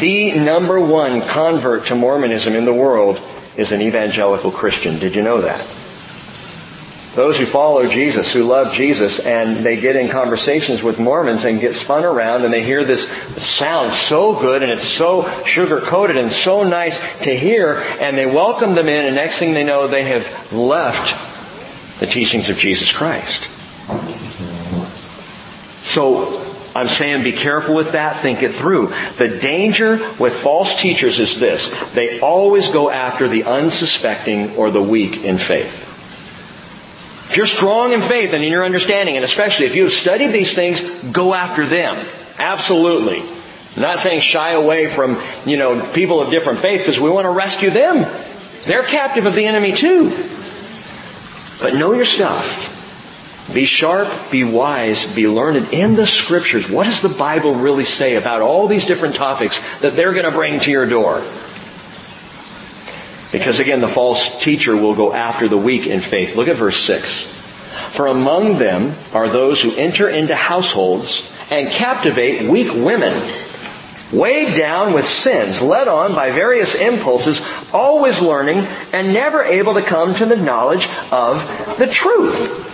[0.00, 3.20] the number one convert to Mormonism in the world
[3.56, 4.98] is an evangelical Christian.
[4.98, 5.64] Did you know that?
[7.14, 11.60] those who follow Jesus, who love Jesus, and they get in conversations with Mormons and
[11.60, 13.08] get spun around and they hear this
[13.42, 18.26] sound so good and it's so sugar coated and so nice to hear and they
[18.26, 21.33] welcome them in and next thing they know they have left
[21.98, 23.50] the teachings of Jesus Christ.
[25.82, 26.40] So,
[26.76, 28.88] I'm saying be careful with that, think it through.
[29.16, 31.92] The danger with false teachers is this.
[31.92, 35.82] They always go after the unsuspecting or the weak in faith.
[37.30, 40.28] If you're strong in faith and in your understanding, and especially if you have studied
[40.28, 40.80] these things,
[41.12, 41.96] go after them.
[42.38, 43.20] Absolutely.
[43.76, 47.24] I'm not saying shy away from, you know, people of different faith because we want
[47.24, 48.04] to rescue them.
[48.64, 50.10] They're captive of the enemy too.
[51.60, 52.72] But know your stuff.
[53.52, 56.68] Be sharp, be wise, be learned in the scriptures.
[56.68, 60.30] What does the Bible really say about all these different topics that they're going to
[60.30, 61.22] bring to your door?
[63.30, 66.36] Because again, the false teacher will go after the weak in faith.
[66.36, 67.34] Look at verse 6.
[67.90, 73.12] For among them are those who enter into households and captivate weak women,
[74.14, 77.40] weighed down with sins, led on by various impulses,
[77.72, 78.58] always learning
[78.92, 82.70] and never able to come to the knowledge of the truth.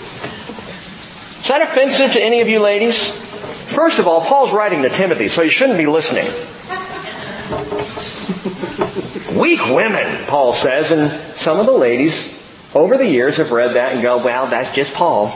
[1.42, 3.02] Is that offensive to any of you ladies?
[3.02, 6.26] First of all, Paul's writing to Timothy, so you shouldn't be listening.
[9.40, 12.38] Weak women, Paul says, and some of the ladies
[12.74, 15.28] over the years have read that and go, well, that's just Paul.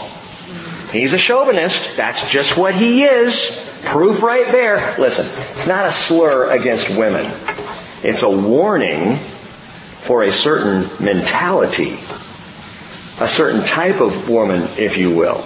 [0.91, 1.97] He's a chauvinist.
[1.97, 3.74] That's just what he is.
[3.85, 4.97] Proof right there.
[4.99, 7.31] Listen, it's not a slur against women.
[8.03, 11.93] It's a warning for a certain mentality.
[13.21, 15.45] A certain type of woman, if you will.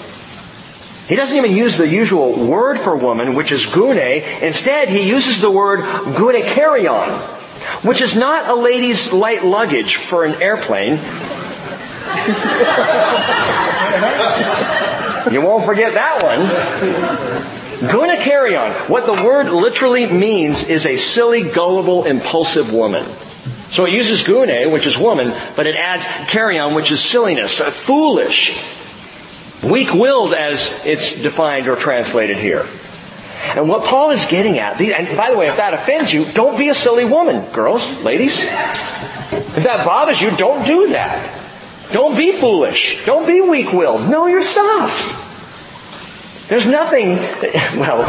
[1.08, 4.42] He doesn't even use the usual word for woman, which is gune.
[4.42, 7.08] Instead, he uses the word gunaikarion,
[7.84, 10.92] which is not a lady's light luggage for an airplane.
[15.32, 17.57] you won't forget that one.
[17.80, 18.88] Gunaikarion.
[18.88, 23.04] What the word literally means is a silly, gullible, impulsive woman.
[23.70, 27.58] So it uses gune, which is woman, but it adds carry on, which is silliness,
[27.58, 28.78] foolish,
[29.62, 32.64] Weak-willed as it's defined or translated here.
[33.56, 36.56] And what Paul is getting at, and by the way, if that offends you, don't
[36.56, 38.38] be a silly woman, girls, ladies.
[38.38, 41.34] If that bothers you, don't do that.
[41.90, 43.04] Don't be foolish.
[43.04, 44.08] Don't be weak-willed.
[44.08, 45.27] Know your stuff.
[46.48, 47.16] There's nothing,
[47.78, 48.02] well,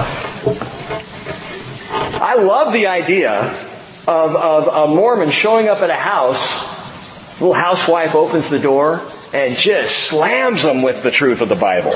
[2.22, 3.34] I love the idea
[4.08, 9.02] of, of a Mormon showing up at a house, little housewife opens the door,
[9.34, 11.92] and just slams them with the truth of the Bible.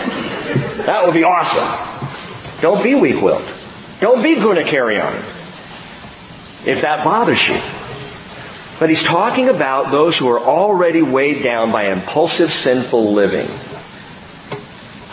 [0.86, 2.60] That would be awesome.
[2.60, 3.50] Don't be weak-willed.
[4.02, 5.14] Don't be gunaikarion.
[6.68, 7.58] If that bothers you.
[8.82, 13.48] But he's talking about those who are already weighed down by impulsive sinful living.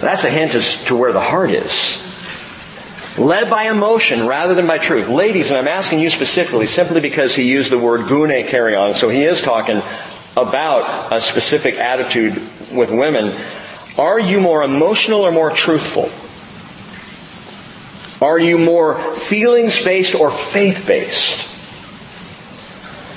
[0.01, 2.07] That's a hint as to where the heart is.
[3.19, 5.09] Led by emotion rather than by truth.
[5.09, 8.95] Ladies, and I'm asking you specifically simply because he used the word gune carry on,
[8.95, 9.83] so he is talking
[10.37, 12.35] about a specific attitude
[12.73, 13.35] with women,
[13.99, 16.09] are you more emotional or more truthful?
[18.27, 21.50] Are you more feelings based or faith based?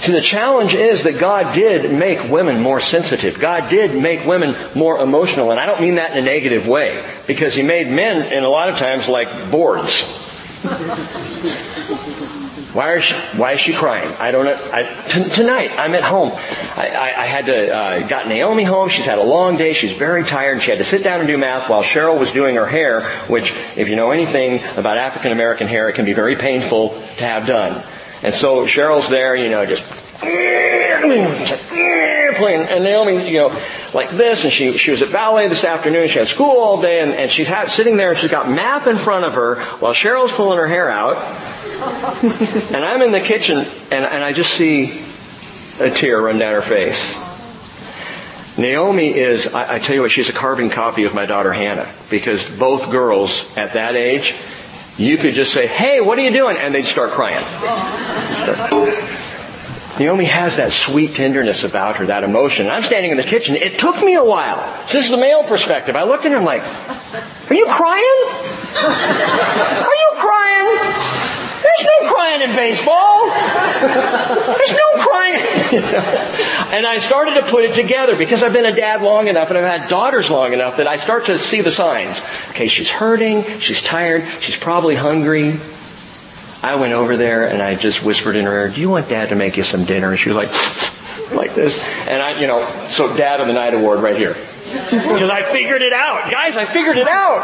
[0.03, 3.39] See, the challenge is that God did make women more sensitive.
[3.39, 5.51] God did make women more emotional.
[5.51, 8.49] And I don't mean that in a negative way, because He made men, in a
[8.49, 10.19] lot of times, like boards.
[12.73, 14.11] Why she, why is she crying?
[14.19, 14.59] I don't know.
[14.73, 16.33] I, t- tonight, I'm at home.
[16.75, 18.89] I, I, I had to, uh, got Naomi home.
[18.89, 19.73] She's had a long day.
[19.73, 20.61] She's very tired.
[20.61, 23.53] She had to sit down and do math while Cheryl was doing her hair, which,
[23.77, 27.47] if you know anything about African American hair, it can be very painful to have
[27.47, 27.81] done.
[28.23, 29.83] And so Cheryl's there, you know, just
[32.35, 33.61] playing, and Naomi, you know,
[33.93, 36.99] like this, and she, she was at ballet this afternoon, she had school all day,
[37.01, 39.93] and, and she's had, sitting there, and she's got math in front of her, while
[39.93, 41.17] Cheryl's pulling her hair out,
[42.73, 45.01] and I'm in the kitchen, and, and I just see
[45.81, 47.19] a tear run down her face.
[48.57, 51.91] Naomi is, I, I tell you what, she's a carbon copy of my daughter Hannah,
[52.09, 54.33] because both girls at that age,
[54.97, 56.57] you could just say, hey, what are you doing?
[56.57, 57.43] And they'd start crying.
[59.99, 62.67] Naomi has that sweet tenderness about her, that emotion.
[62.67, 63.55] I'm standing in the kitchen.
[63.55, 64.57] It took me a while.
[64.91, 65.95] This is the male perspective.
[65.95, 66.63] I looked at her and like?
[67.49, 68.03] Are you crying?
[71.83, 73.29] There's no crying in baseball.
[74.57, 75.41] There's no crying.
[76.73, 79.57] and I started to put it together because I've been a dad long enough and
[79.57, 82.21] I've had daughters long enough that I start to see the signs.
[82.49, 85.57] Okay, she's hurting, she's tired, she's probably hungry.
[86.63, 89.29] I went over there and I just whispered in her ear, do you want dad
[89.29, 90.11] to make you some dinner?
[90.11, 91.83] And she was like, like this.
[92.07, 94.33] And I, you know, so dad of the night award right here.
[94.33, 96.31] Because I figured it out.
[96.31, 97.41] Guys, I figured it out.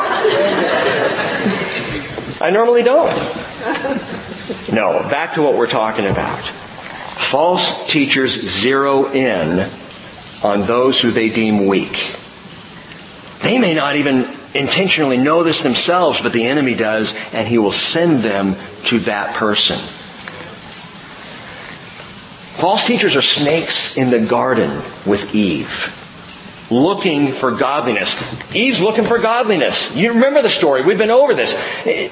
[2.41, 3.09] I normally don't.
[4.71, 6.39] No, back to what we're talking about.
[6.39, 9.69] False teachers zero in
[10.43, 12.11] on those who they deem weak.
[13.43, 17.71] They may not even intentionally know this themselves, but the enemy does, and he will
[17.71, 18.55] send them
[18.85, 19.77] to that person.
[22.57, 24.69] False teachers are snakes in the garden
[25.05, 25.95] with Eve
[26.71, 28.53] looking for godliness.
[28.53, 29.95] Eve's looking for godliness.
[29.95, 30.83] You remember the story.
[30.83, 31.51] We've been over this.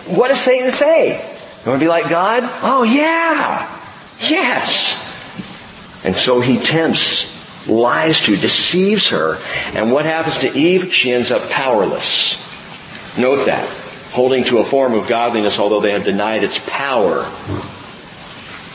[0.07, 1.37] What does Satan say?
[1.68, 2.43] You want to be like God?
[2.63, 3.68] Oh yeah.
[4.22, 5.03] Yes.
[6.05, 9.38] And so he tempts, lies to, deceives her.
[9.74, 10.95] And what happens to Eve?
[10.95, 12.47] She ends up powerless.
[13.18, 13.68] Note that.
[14.13, 17.24] Holding to a form of godliness, although they have denied its power.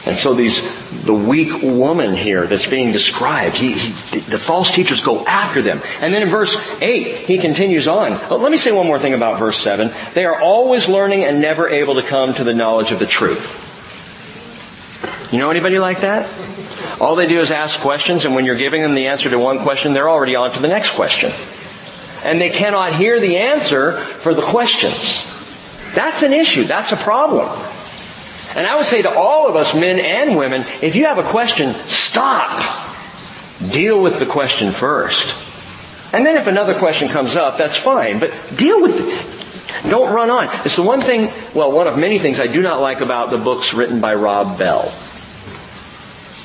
[0.04, 0.60] And so these,
[1.02, 5.82] the weak woman here that's being described, he, he, the false teachers go after them.
[6.00, 8.12] And then in verse 8, he continues on.
[8.30, 9.90] Oh, let me say one more thing about verse 7.
[10.14, 13.70] They are always learning and never able to come to the knowledge of the truth.
[15.32, 16.30] You know anybody like that?
[17.00, 19.60] All they do is ask questions and when you're giving them the answer to one
[19.60, 21.32] question, they're already on to the next question.
[22.24, 25.28] And they cannot hear the answer for the questions.
[25.94, 26.64] That's an issue.
[26.64, 27.48] That's a problem.
[28.56, 31.22] And I would say to all of us, men and women, if you have a
[31.22, 32.50] question, stop.
[33.70, 36.12] Deal with the question first.
[36.12, 39.90] And then if another question comes up, that's fine, but deal with it.
[39.90, 40.48] Don't run on.
[40.66, 43.38] It's the one thing, well, one of many things I do not like about the
[43.38, 44.82] books written by Rob Bell,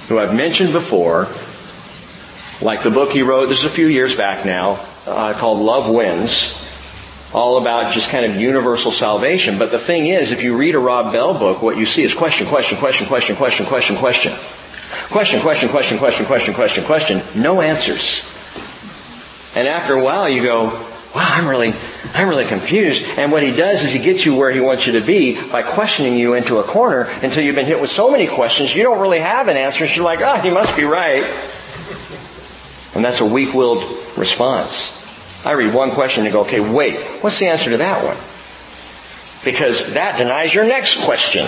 [0.08, 1.28] who I've mentioned before,
[2.66, 5.90] like the book he wrote, this is a few years back now, uh, called Love
[5.90, 6.67] Wins
[7.34, 9.58] all about just kind of universal salvation.
[9.58, 12.14] But the thing is, if you read a Rob Bell book, what you see is
[12.14, 14.32] question, question, question, question, question, question, question.
[15.10, 17.22] Question, question, question, question, question, question, question.
[17.36, 18.34] No answers.
[19.56, 21.74] And after a while you go, wow, I'm really,
[22.14, 23.04] I'm really confused.
[23.18, 25.64] And what he does is he gets you where he wants you to be by
[25.64, 29.00] questioning you into a corner until you've been hit with so many questions you don't
[29.00, 29.86] really have an answer.
[29.86, 31.24] you're like, oh, he must be right.
[32.96, 34.97] And that's a weak-willed response.
[35.46, 38.18] I read one question and go, okay, wait, what's the answer to that one?
[39.46, 41.48] Because that denies your next question.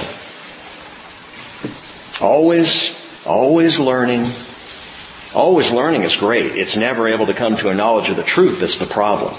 [2.21, 4.25] Always, always learning.
[5.33, 6.55] Always learning is great.
[6.55, 9.33] It's never able to come to a knowledge of the truth that's the problem.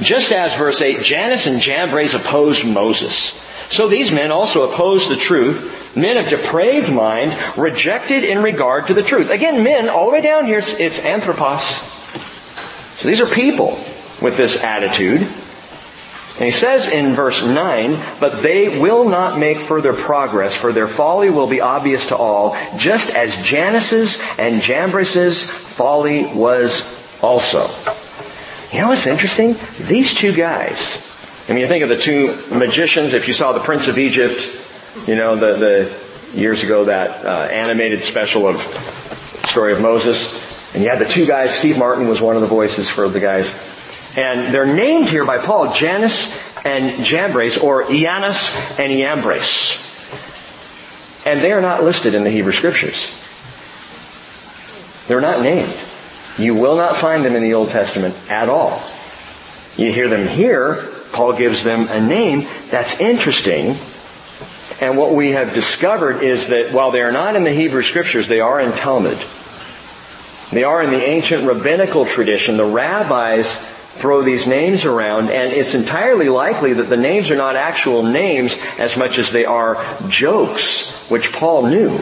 [0.00, 3.42] Just as verse 8, Jannes and Jambres opposed Moses.
[3.68, 5.96] So these men also opposed the truth.
[5.96, 9.30] Men of depraved mind, rejected in regard to the truth.
[9.30, 11.95] Again, men, all the way down here, it's anthropos.
[12.96, 13.78] So these are people
[14.22, 15.20] with this attitude.
[15.20, 20.88] And he says in verse 9, but they will not make further progress, for their
[20.88, 27.66] folly will be obvious to all, just as Jannes's and Jambres's folly was also.
[28.70, 29.56] You know what's interesting?
[29.86, 33.60] These two guys, I mean, you think of the two magicians, if you saw the
[33.60, 34.46] Prince of Egypt,
[35.06, 38.56] you know, the, the years ago, that uh, animated special of
[39.48, 40.45] story of Moses,
[40.76, 43.18] and you had the two guys, Steve Martin was one of the voices for the
[43.18, 43.48] guys.
[44.14, 49.84] And they're named here by Paul, Jannes and Jambres, or Iannes and Iambres.
[51.24, 53.10] And they are not listed in the Hebrew Scriptures.
[55.08, 55.74] They're not named.
[56.36, 58.82] You will not find them in the Old Testament at all.
[59.78, 62.46] You hear them here, Paul gives them a name.
[62.68, 63.76] That's interesting.
[64.82, 68.28] And what we have discovered is that while they are not in the Hebrew Scriptures,
[68.28, 69.24] they are in Talmud.
[70.50, 72.56] They are in the ancient rabbinical tradition.
[72.56, 73.52] The rabbis
[73.96, 78.56] throw these names around and it's entirely likely that the names are not actual names
[78.78, 81.98] as much as they are jokes, which Paul knew.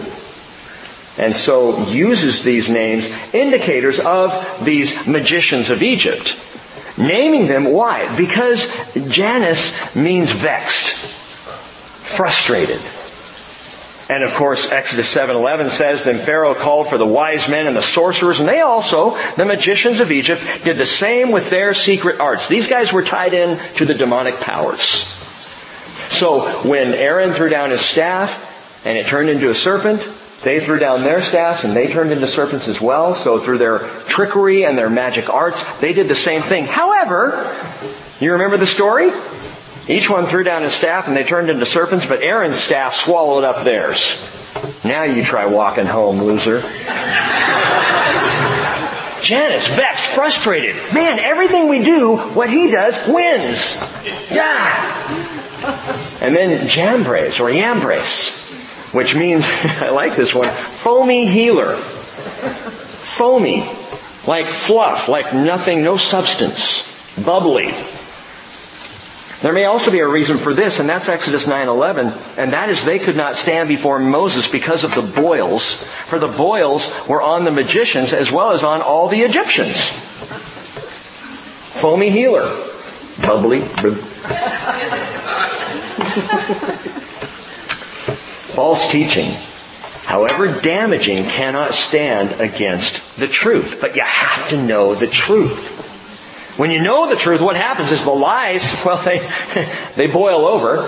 [1.16, 6.36] And so uses these names, indicators of these magicians of Egypt.
[6.98, 8.14] Naming them, why?
[8.16, 11.06] Because Jannes means vexed,
[12.16, 12.80] frustrated.
[14.08, 17.82] And of course, Exodus 7:11 says, "Then Pharaoh called for the wise men and the
[17.82, 22.46] sorcerers, and they also, the magicians of Egypt, did the same with their secret arts."
[22.46, 25.20] These guys were tied in to the demonic powers.
[26.08, 30.02] So when Aaron threw down his staff and it turned into a serpent,
[30.42, 33.14] they threw down their staffs and they turned into serpents as well.
[33.14, 36.66] So through their trickery and their magic arts, they did the same thing.
[36.66, 37.42] However,
[38.20, 39.10] you remember the story?
[39.86, 43.44] Each one threw down his staff and they turned into serpents, but Aaron's staff swallowed
[43.44, 44.30] up theirs.
[44.84, 46.60] Now you try walking home, loser.
[49.22, 50.76] Jannes, vexed, frustrated.
[50.92, 53.80] Man, everything we do, what he does, wins.
[54.30, 54.70] Yeah.
[56.20, 61.74] And then Jambres or Yambres, which means, I like this one, foamy healer.
[61.76, 63.60] Foamy.
[64.26, 66.90] Like fluff, like nothing, no substance.
[67.22, 67.74] Bubbly.
[69.44, 72.82] There may also be a reason for this, and that's Exodus 9:11, and that is
[72.82, 77.44] they could not stand before Moses because of the boils, for the boils were on
[77.44, 79.76] the magicians as well as on all the Egyptians.
[81.76, 82.56] Foamy healer,
[83.20, 83.60] bubbly.
[88.56, 89.30] False teaching,
[90.06, 93.76] however damaging, cannot stand against the truth.
[93.78, 95.73] But you have to know the truth.
[96.56, 99.28] When you know the truth, what happens is the lies, well, they,
[99.96, 100.82] they boil over.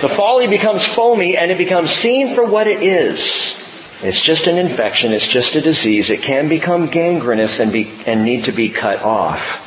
[0.00, 4.02] The folly becomes foamy and it becomes seen for what it is.
[4.02, 5.12] It's just an infection.
[5.12, 6.10] It's just a disease.
[6.10, 9.60] It can become gangrenous and, be, and need to be cut off.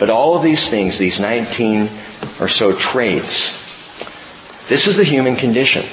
[0.00, 1.90] But all of these things, these 19
[2.40, 3.60] or so traits,
[4.68, 5.84] this is the human condition.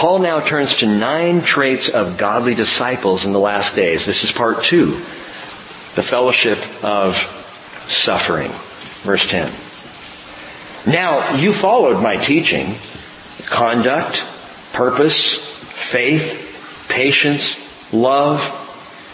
[0.00, 4.06] Paul now turns to nine traits of godly disciples in the last days.
[4.06, 4.92] This is part two.
[4.92, 7.16] The fellowship of
[7.86, 8.50] suffering.
[9.02, 9.52] Verse 10.
[10.90, 12.76] Now, you followed my teaching,
[13.44, 14.24] conduct,
[14.72, 18.40] purpose, faith, patience, love,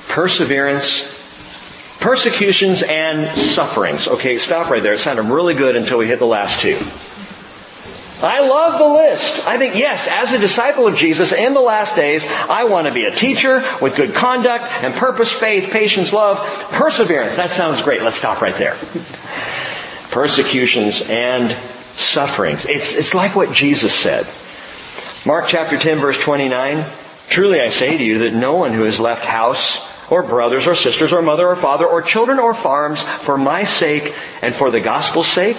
[0.08, 4.06] perseverance, persecutions, and sufferings.
[4.06, 4.92] Okay, stop right there.
[4.92, 6.78] It sounded really good until we hit the last two.
[8.22, 9.46] I love the list.
[9.46, 12.92] I think, yes, as a disciple of Jesus in the last days, I want to
[12.92, 16.38] be a teacher with good conduct and purpose, faith, patience, love,
[16.70, 17.36] perseverance.
[17.36, 18.02] That sounds great.
[18.02, 18.74] Let's stop right there.
[20.10, 21.52] Persecutions and
[21.96, 22.64] sufferings.
[22.64, 24.26] It's, it's like what Jesus said.
[25.26, 26.84] Mark chapter 10 verse 29.
[27.28, 30.74] Truly I say to you that no one who has left house or brothers or
[30.74, 34.80] sisters or mother or father or children or farms for my sake and for the
[34.80, 35.56] gospel's sake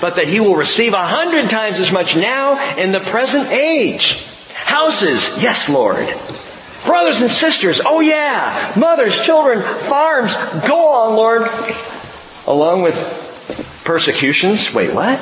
[0.00, 4.26] but that he will receive a hundred times as much now in the present age.
[4.54, 6.08] Houses, yes Lord.
[6.84, 8.72] Brothers and sisters, oh yeah.
[8.76, 10.34] Mothers, children, farms,
[10.66, 11.42] go on Lord.
[12.46, 15.18] Along with persecutions, wait what?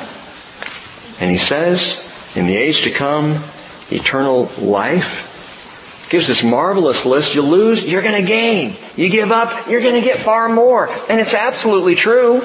[1.19, 3.43] And he says, in the age to come,
[3.91, 6.07] eternal life.
[6.09, 7.35] Gives this marvelous list.
[7.35, 8.75] You lose, you're gonna gain.
[8.95, 10.89] You give up, you're gonna get far more.
[11.09, 12.41] And it's absolutely true.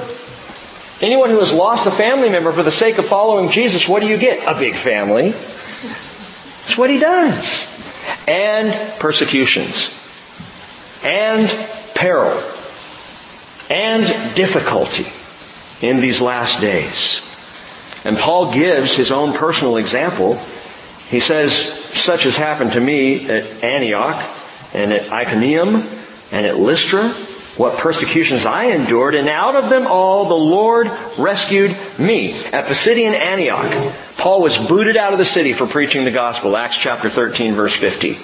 [1.01, 4.09] Anyone who has lost a family member for the sake of following Jesus, what do
[4.09, 4.47] you get?
[4.47, 5.30] A big family.
[5.30, 8.26] That's what he does.
[8.28, 9.90] And persecutions.
[11.05, 11.49] And
[11.95, 12.40] peril.
[13.70, 15.07] And difficulty
[15.86, 17.20] in these last days.
[18.05, 20.36] And Paul gives his own personal example.
[21.09, 24.22] He says, such has happened to me at Antioch
[24.72, 25.82] and at Iconium
[26.30, 27.12] and at Lystra
[27.57, 32.32] what persecutions I endured, and out of them all the Lord rescued me.
[32.32, 33.70] At Pisidian Antioch,
[34.16, 37.74] Paul was booted out of the city for preaching the gospel, Acts chapter 13 verse
[37.74, 38.16] 50.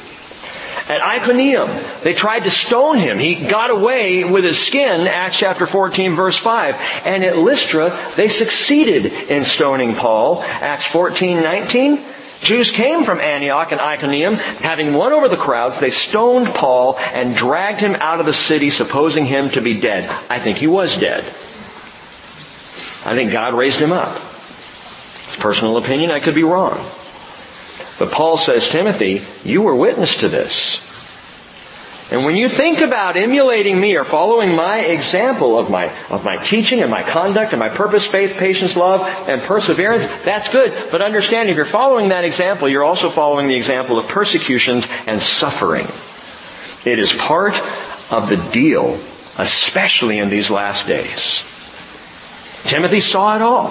[0.91, 1.68] At Iconium,
[2.03, 3.20] they tried to stone him.
[3.20, 6.74] He got away with his skin, Acts chapter 14 verse 5.
[7.07, 11.99] And at Lystra, they succeeded in stoning Paul, Acts 14, 19.
[12.43, 14.34] Jews came from Antioch and Iconium.
[14.34, 18.70] Having won over the crowds, they stoned Paul and dragged him out of the city,
[18.70, 20.09] supposing him to be dead.
[20.30, 21.22] I think he was dead.
[23.05, 24.14] I think God raised him up.
[25.38, 26.78] Personal opinion, I could be wrong.
[27.99, 30.89] But Paul says, Timothy, you were witness to this.
[32.11, 36.37] And when you think about emulating me or following my example of my, of my
[36.45, 40.73] teaching and my conduct and my purpose, faith, patience, love, and perseverance, that's good.
[40.91, 45.21] But understand, if you're following that example, you're also following the example of persecutions and
[45.21, 45.87] suffering.
[46.85, 47.55] It is part
[48.11, 48.99] of the deal,
[49.39, 51.47] especially in these last days.
[52.65, 53.69] Timothy saw it all.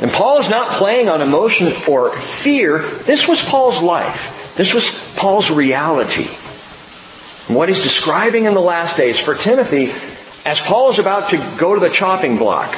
[0.00, 2.78] And Paul is not playing on emotion or fear.
[2.78, 4.54] This was Paul's life.
[4.56, 6.28] This was Paul's reality.
[7.48, 9.92] What he's describing in the last days for Timothy,
[10.44, 12.76] as Paul is about to go to the chopping block,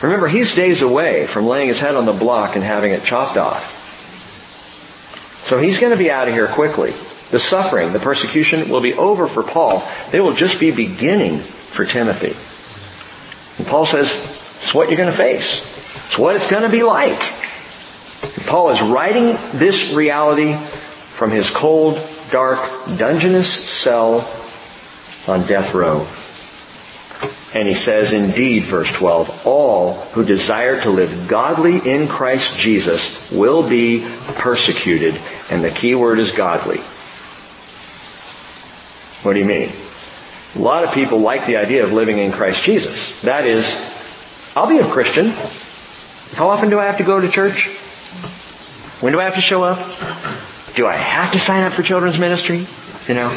[0.00, 3.36] remember he's days away from laying his head on the block and having it chopped
[3.36, 3.74] off.
[5.44, 6.90] So he's going to be out of here quickly.
[7.30, 9.82] The suffering, the persecution will be over for Paul.
[10.10, 12.34] They will just be beginning for Timothy.
[13.58, 14.12] And Paul says,
[14.60, 15.56] it's what you're going to face.
[16.06, 17.20] It's what it's going to be like.
[18.22, 21.98] And Paul is writing this reality from his cold,
[22.30, 22.58] dark,
[22.96, 24.28] dungeonous cell
[25.26, 26.06] on death row.
[27.54, 33.30] And he says, indeed, verse 12, all who desire to live godly in Christ Jesus
[33.32, 35.18] will be persecuted.
[35.50, 36.78] And the key word is godly.
[39.24, 39.70] What do you mean?
[40.56, 43.22] A lot of people like the idea of living in Christ Jesus.
[43.22, 45.30] That is, I'll be a Christian.
[46.36, 47.68] How often do I have to go to church?
[49.00, 49.78] When do I have to show up?
[50.78, 52.64] Do I have to sign up for children's ministry?
[53.08, 53.28] You know,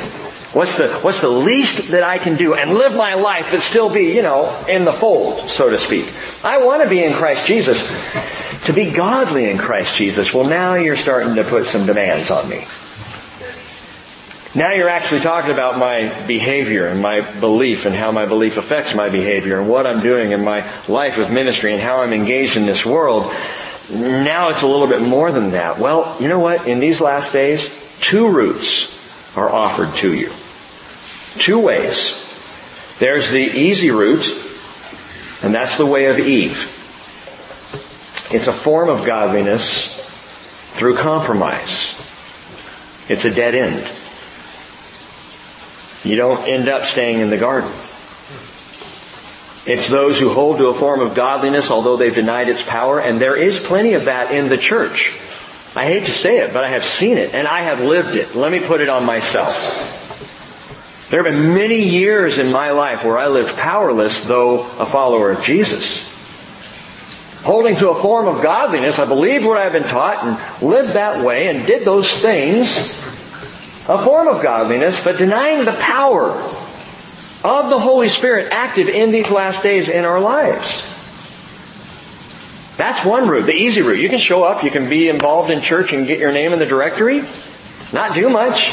[0.53, 3.91] what's the, what's the least that I can do and live my life but still
[3.91, 6.05] be, you know, in the fold, so to speak?
[6.45, 7.81] I want to be in Christ Jesus.
[8.65, 12.47] To be godly in Christ Jesus, well now you're starting to put some demands on
[12.47, 12.63] me.
[14.53, 18.93] Now you're actually talking about my behavior and my belief and how my belief affects
[18.93, 22.55] my behavior and what I'm doing in my life with ministry and how I'm engaged
[22.55, 23.33] in this world.
[23.91, 25.77] Now it's a little bit more than that.
[25.77, 26.67] Well, you know what?
[26.67, 30.29] In these last days, two routes are offered to you.
[31.39, 32.27] Two ways.
[32.99, 34.27] There's the easy route,
[35.43, 36.77] and that's the way of Eve.
[38.33, 39.99] It's a form of godliness
[40.75, 41.99] through compromise.
[43.09, 43.91] It's a dead end.
[46.03, 47.71] You don't end up staying in the garden.
[49.66, 53.20] It's those who hold to a form of godliness although they've denied its power, and
[53.20, 55.20] there is plenty of that in the church.
[55.76, 58.36] I hate to say it, but I have seen it and I have lived it.
[58.36, 61.09] Let me put it on myself.
[61.09, 65.32] There have been many years in my life where I lived powerless, though a follower
[65.32, 66.09] of Jesus.
[67.43, 71.26] Holding to a form of godliness, I believed what I've been taught and lived that
[71.26, 72.91] way and did those things.
[73.89, 76.32] A form of godliness, but denying the power
[77.43, 80.87] of the Holy Spirit active in these last days in our lives.
[82.77, 83.99] That's one route, the easy route.
[83.99, 86.59] You can show up, you can be involved in church and get your name in
[86.59, 87.23] the directory,
[87.93, 88.71] not do much.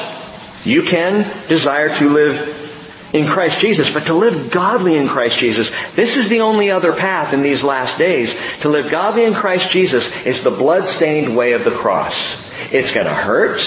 [0.65, 5.71] You can desire to live in Christ Jesus, but to live godly in Christ Jesus,
[5.95, 8.35] this is the only other path in these last days.
[8.61, 12.53] To live godly in Christ Jesus is the blood-stained way of the cross.
[12.73, 13.61] It's gonna hurt.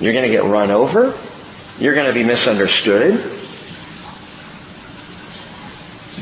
[0.00, 1.14] You're gonna get run over.
[1.78, 3.14] You're gonna be misunderstood.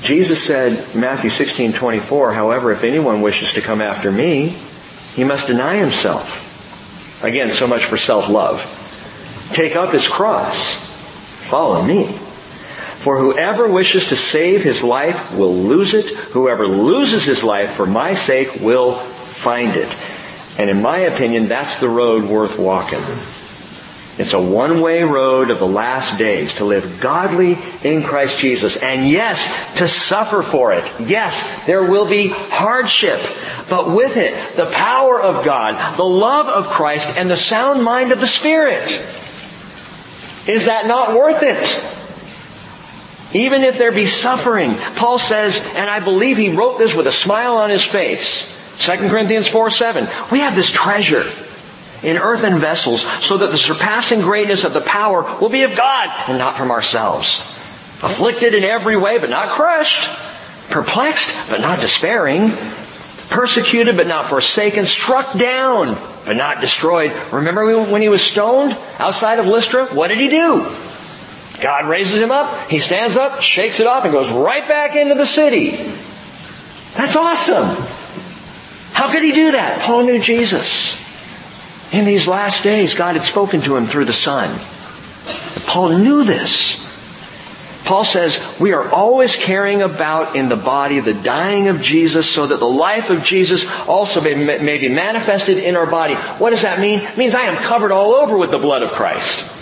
[0.02, 4.54] Jesus said, Matthew 16, 24, however, if anyone wishes to come after me,
[5.14, 7.24] he must deny himself.
[7.24, 8.84] Again, so much for self-love.
[9.54, 10.74] Take up his cross.
[11.48, 12.04] Follow me.
[12.04, 16.06] For whoever wishes to save his life will lose it.
[16.06, 19.88] Whoever loses his life for my sake will find it.
[20.58, 23.00] And in my opinion, that's the road worth walking.
[24.18, 28.78] It's a one-way road of the last days to live godly in Christ Jesus.
[28.78, 30.90] And yes, to suffer for it.
[31.00, 33.20] Yes, there will be hardship.
[33.68, 38.10] But with it, the power of God, the love of Christ, and the sound mind
[38.10, 38.90] of the Spirit.
[40.48, 41.92] Is that not worth it?
[43.36, 44.76] Even if there be suffering.
[44.94, 48.54] Paul says, and I believe he wrote this with a smile on his face.
[48.78, 50.08] 2 Corinthians 4, 7.
[50.32, 51.24] We have this treasure
[52.06, 56.08] in earthen vessels so that the surpassing greatness of the power will be of God
[56.28, 57.58] and not from ourselves.
[58.00, 60.08] Afflicted in every way but not crushed.
[60.70, 62.52] Perplexed but not despairing.
[63.28, 64.86] Persecuted but not forsaken.
[64.86, 67.12] Struck down but not destroyed.
[67.32, 69.86] Remember when he was stoned outside of Lystra?
[69.86, 70.64] What did he do?
[71.60, 75.14] God raises him up, he stands up, shakes it off, and goes right back into
[75.14, 75.70] the city.
[76.94, 77.64] That's awesome.
[78.92, 79.80] How could he do that?
[79.80, 81.05] Paul knew Jesus.
[81.92, 84.50] In these last days, God had spoken to him through the Son.
[85.66, 86.84] Paul knew this.
[87.84, 92.48] Paul says, we are always carrying about in the body the dying of Jesus so
[92.48, 96.14] that the life of Jesus also may, be manifested in our body.
[96.14, 96.98] What does that mean?
[96.98, 99.52] It means I am covered all over with the blood of Christ.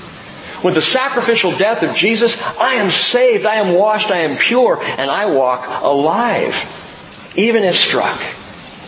[0.64, 4.82] With the sacrificial death of Jesus, I am saved, I am washed, I am pure,
[4.82, 7.32] and I walk alive.
[7.36, 8.18] Even if struck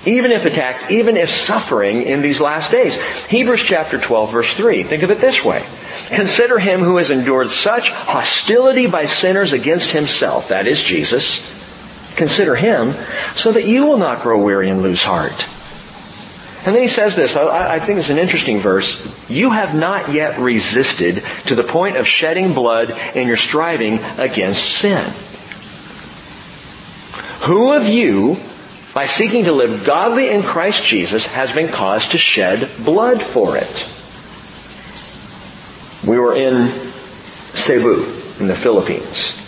[0.06, 2.96] even if attacked, even if suffering in these last days.
[3.26, 4.82] Hebrews chapter 12 verse 3.
[4.84, 5.64] Think of it this way.
[6.08, 11.54] Consider him who has endured such hostility by sinners against himself, that is Jesus.
[12.16, 12.94] Consider him
[13.34, 15.44] so that you will not grow weary and lose heart.
[16.66, 19.30] And then he says this, I, I think it's an interesting verse.
[19.30, 24.64] You have not yet resisted to the point of shedding blood in your striving against
[24.64, 25.04] sin.
[27.46, 28.36] Who of you
[28.96, 33.58] by seeking to live godly in Christ Jesus has been caused to shed blood for
[33.58, 33.86] it.
[36.08, 38.04] We were in Cebu
[38.40, 39.42] in the Philippines.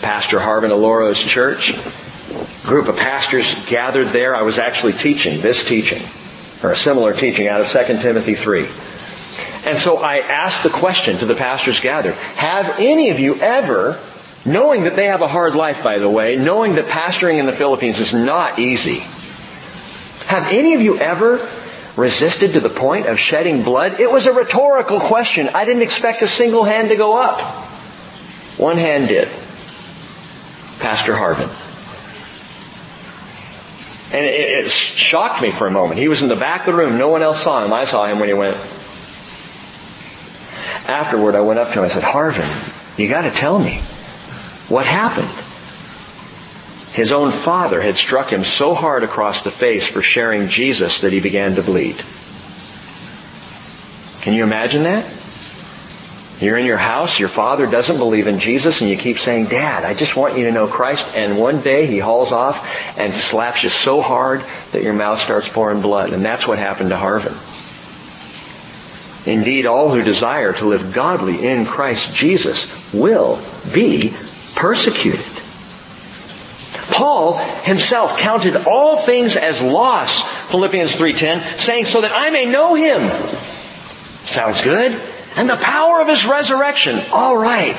[0.00, 4.34] Pastor Harvin Aloro's church, a group of pastors gathered there.
[4.34, 6.02] I was actually teaching this teaching,
[6.64, 8.66] or a similar teaching out of 2 Timothy 3.
[9.64, 14.00] And so I asked the question to the pastors gathered, have any of you ever
[14.44, 17.52] Knowing that they have a hard life, by the way, knowing that pastoring in the
[17.52, 18.98] Philippines is not easy.
[20.26, 21.48] Have any of you ever
[21.96, 24.00] resisted to the point of shedding blood?
[24.00, 25.48] It was a rhetorical question.
[25.54, 27.40] I didn't expect a single hand to go up.
[28.58, 29.28] One hand did.
[30.80, 31.48] Pastor Harvin.
[34.12, 36.00] And it, it, shocked me for a moment.
[36.00, 36.98] He was in the back of the room.
[36.98, 37.72] No one else saw him.
[37.72, 38.56] I saw him when he went.
[40.88, 41.84] Afterward, I went up to him.
[41.84, 43.80] I said, Harvin, you gotta tell me.
[44.72, 45.28] What happened?
[46.94, 51.12] His own father had struck him so hard across the face for sharing Jesus that
[51.12, 51.96] he began to bleed.
[54.22, 55.04] Can you imagine that?
[56.40, 59.84] You're in your house, your father doesn't believe in Jesus, and you keep saying, Dad,
[59.84, 63.62] I just want you to know Christ, and one day he hauls off and slaps
[63.62, 66.14] you so hard that your mouth starts pouring blood.
[66.14, 67.36] And that's what happened to Harvin.
[69.26, 73.38] Indeed, all who desire to live godly in Christ Jesus will
[73.74, 74.14] be
[74.62, 75.26] persecuted.
[76.92, 82.74] Paul himself counted all things as loss, Philippians 3.10, saying, so that I may know
[82.76, 83.00] him.
[84.24, 84.92] Sounds good.
[85.34, 86.96] And the power of his resurrection.
[87.10, 87.76] All right.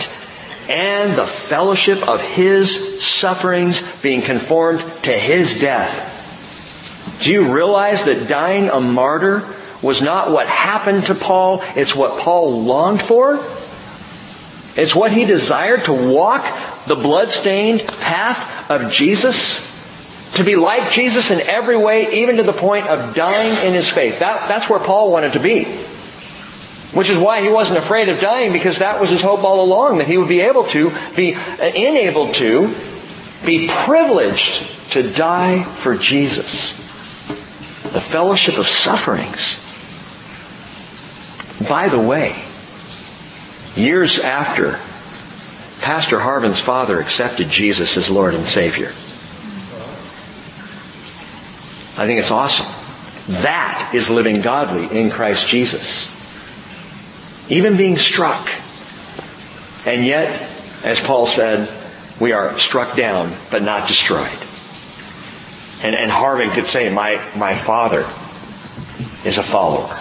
[0.69, 7.21] And the fellowship of his sufferings being conformed to his death.
[7.21, 9.47] Do you realize that dying a martyr
[9.81, 13.39] was not what happened to Paul, it's what Paul longed for?
[14.75, 16.45] It's what he desired to walk
[16.87, 19.71] the blood-stained path of Jesus.
[20.35, 23.87] To be like Jesus in every way, even to the point of dying in his
[23.87, 24.19] faith.
[24.19, 25.65] That, that's where Paul wanted to be.
[26.97, 29.99] Which is why he wasn't afraid of dying because that was his hope all along,
[29.99, 32.73] that he would be able to, be enabled to,
[33.45, 36.77] be privileged to die for Jesus.
[37.93, 39.59] The fellowship of sufferings.
[41.67, 42.35] By the way,
[43.75, 44.79] years after
[45.81, 48.87] Pastor Harvin's father accepted Jesus as Lord and Savior.
[51.95, 52.65] I think it's awesome.
[53.43, 56.09] That is living godly in Christ Jesus.
[57.51, 58.49] Even being struck.
[59.85, 60.29] And yet,
[60.83, 61.69] as Paul said,
[62.19, 64.31] we are struck down, but not destroyed.
[65.83, 68.05] And, and Harvin could say, my, my father
[69.27, 69.93] is a follower.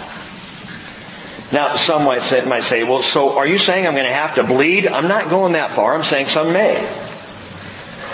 [1.53, 4.35] Now, some might say, might say, well, so are you saying I'm going to have
[4.35, 4.87] to bleed?
[4.87, 5.93] I'm not going that far.
[5.93, 6.73] I'm saying some may.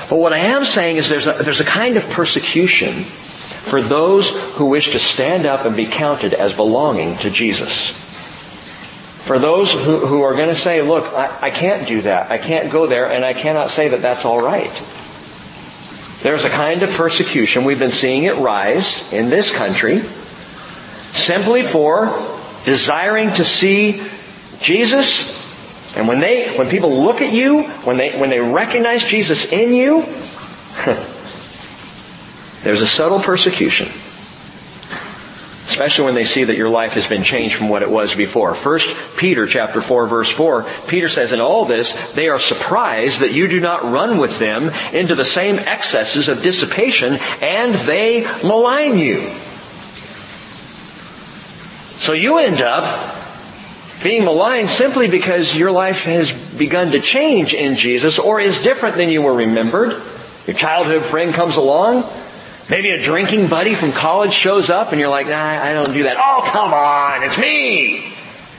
[0.09, 4.29] But what I am saying is there's a, there's a kind of persecution for those
[4.55, 7.91] who wish to stand up and be counted as belonging to Jesus.
[9.23, 12.31] For those who, who are going to say, look, I, I can't do that.
[12.31, 14.71] I can't go there and I cannot say that that's alright.
[16.23, 17.63] There's a kind of persecution.
[17.63, 22.07] We've been seeing it rise in this country simply for
[22.65, 24.01] desiring to see
[24.61, 25.37] Jesus.
[25.95, 29.73] And when they, when people look at you, when they, when they recognize Jesus in
[29.73, 30.01] you,
[32.63, 33.87] there's a subtle persecution.
[35.69, 38.53] Especially when they see that your life has been changed from what it was before.
[38.55, 43.33] First Peter chapter 4 verse 4, Peter says, in all this, they are surprised that
[43.33, 48.97] you do not run with them into the same excesses of dissipation and they malign
[48.97, 49.31] you.
[51.99, 53.13] So you end up
[54.01, 58.95] being maligned simply because your life has begun to change in Jesus or is different
[58.95, 60.01] than you were remembered.
[60.47, 62.09] Your childhood friend comes along.
[62.69, 66.03] Maybe a drinking buddy from college shows up and you're like, nah, I don't do
[66.03, 66.15] that.
[66.17, 68.13] Oh, come on, it's me.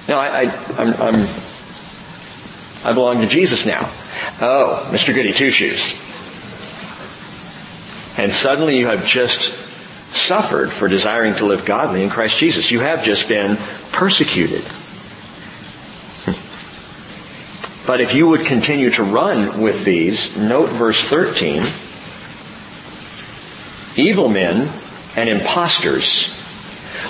[0.07, 1.29] No, I, I, I'm, I'm,
[2.85, 3.81] I belong to Jesus now.
[4.43, 5.15] Oh, Mr.
[5.15, 5.93] Goody Two Shoes.
[8.19, 9.70] And suddenly you have just
[10.13, 12.71] suffered for desiring to live godly in Christ Jesus.
[12.71, 13.57] You have just been
[13.93, 14.63] persecuted.
[17.87, 21.63] But if you would continue to run with these, note verse 13.
[23.97, 24.69] Evil men
[25.17, 26.37] and impostors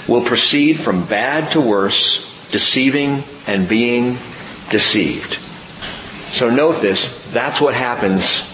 [0.09, 4.17] will proceed from bad to worse, deceiving and being
[4.71, 5.35] deceived.
[5.35, 8.49] So note this, that's what happens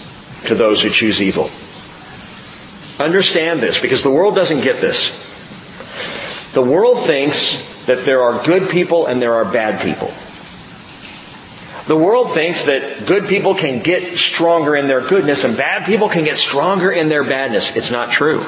[0.45, 1.49] to those who choose evil.
[2.99, 5.23] Understand this because the world doesn't get this.
[6.53, 10.11] The world thinks that there are good people and there are bad people.
[11.87, 16.09] The world thinks that good people can get stronger in their goodness and bad people
[16.09, 17.77] can get stronger in their badness.
[17.77, 18.43] It's not true.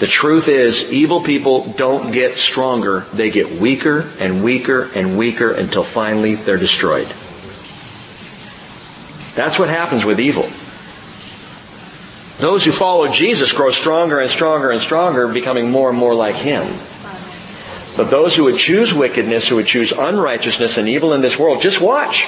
[0.00, 3.06] The truth is, evil people don't get stronger.
[3.14, 7.06] They get weaker and weaker and weaker until finally they're destroyed.
[9.34, 10.46] That's what happens with evil.
[12.38, 16.34] Those who follow Jesus grow stronger and stronger and stronger, becoming more and more like
[16.34, 16.66] Him.
[17.96, 21.62] But those who would choose wickedness, who would choose unrighteousness and evil in this world,
[21.62, 22.26] just watch.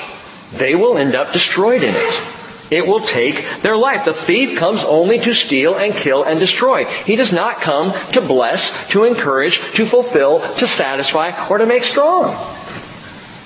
[0.52, 2.34] They will end up destroyed in it.
[2.70, 4.04] It will take their life.
[4.06, 6.84] The thief comes only to steal and kill and destroy.
[6.84, 11.84] He does not come to bless, to encourage, to fulfill, to satisfy, or to make
[11.84, 12.34] strong.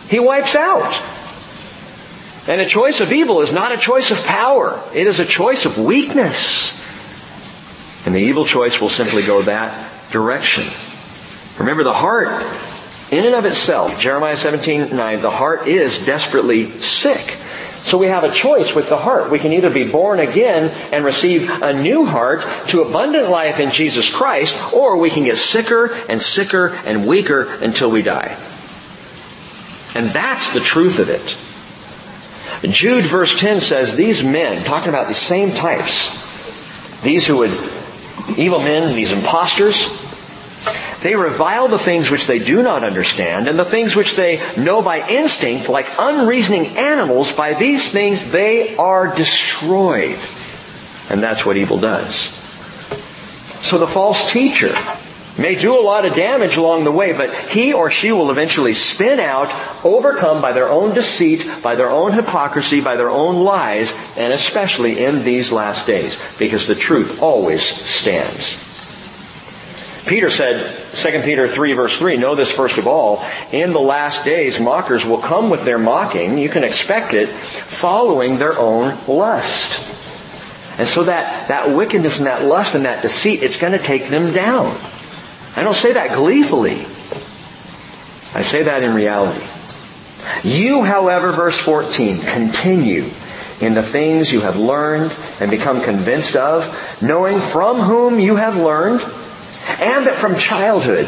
[0.09, 1.22] He wipes out.
[2.49, 4.83] And a choice of evil is not a choice of power.
[4.95, 6.81] It is a choice of weakness.
[8.05, 10.65] And the evil choice will simply go that direction.
[11.59, 12.29] Remember the heart,
[13.13, 17.37] in and of itself, Jeremiah 17, 9, the heart is desperately sick.
[17.85, 19.31] So we have a choice with the heart.
[19.31, 23.71] We can either be born again and receive a new heart to abundant life in
[23.71, 28.37] Jesus Christ, or we can get sicker and sicker and weaker until we die.
[29.95, 31.37] And that's the truth of it.
[32.69, 37.51] Jude verse 10 says these men, talking about the same types, these who would,
[38.37, 40.01] evil men, these impostors,
[41.03, 44.83] they revile the things which they do not understand and the things which they know
[44.83, 50.17] by instinct like unreasoning animals, by these things they are destroyed.
[51.11, 52.15] And that's what evil does.
[53.63, 54.73] So the false teacher
[55.39, 58.75] may do a lot of damage along the way, but he or she will eventually
[58.75, 59.53] spin out,
[59.85, 65.05] overcome by their own deceit, by their own hypocrisy, by their own lies, and especially
[65.05, 68.71] in these last days, because the truth always stands.
[70.07, 70.61] Peter said,
[70.95, 75.05] 2 Peter 3 verse 3, know this first of all, in the last days mockers
[75.05, 79.89] will come with their mocking, you can expect it, following their own lust.
[80.79, 84.09] And so that, that wickedness and that lust and that deceit, it's going to take
[84.09, 84.75] them down.
[85.55, 86.81] I don't say that gleefully.
[88.35, 89.45] I say that in reality.
[90.43, 93.05] You, however, verse 14, continue
[93.61, 98.57] in the things you have learned and become convinced of, knowing from whom you have
[98.57, 99.03] learned,
[99.79, 101.07] and that from childhood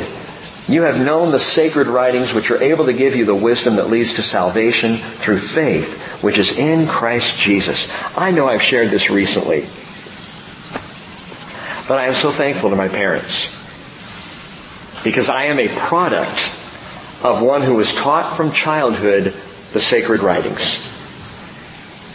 [0.68, 3.88] you have known the sacred writings which are able to give you the wisdom that
[3.88, 7.90] leads to salvation through faith, which is in Christ Jesus.
[8.16, 9.62] I know I've shared this recently,
[11.88, 13.64] but I am so thankful to my parents
[15.05, 16.38] because I am a product
[17.22, 19.34] of one who was taught from childhood
[19.72, 20.90] the sacred writings.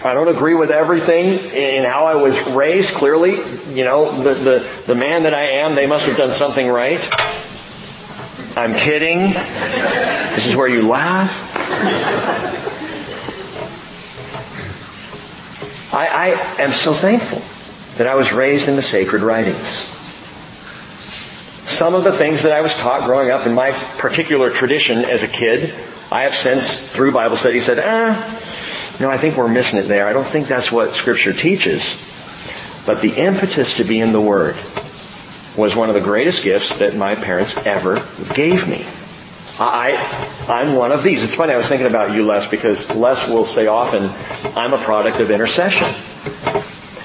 [0.04, 3.36] I don't agree with everything in how I was raised, clearly.
[3.74, 7.00] You know, the, the, the man that I am, they must have done something right.
[8.58, 9.34] I'm kidding.
[10.36, 11.30] This is where you laugh.
[15.94, 17.40] I, I am so thankful
[17.98, 19.89] that I was raised in the sacred writings
[21.80, 25.24] some of the things that I was taught growing up in my particular tradition as
[25.24, 25.74] a kid,
[26.12, 30.06] I have since, through Bible study, said, ah, no, I think we're missing it there.
[30.06, 32.06] I don't think that's what Scripture teaches.
[32.86, 34.58] But the impetus to be in the Word
[35.58, 38.86] was one of the greatest gifts that my parents ever gave me.
[39.58, 39.96] I,
[40.50, 41.24] I'm one of these.
[41.24, 44.10] It's funny, I was thinking about you, Les, because Les will say often,
[44.54, 45.88] I'm a product of intercession.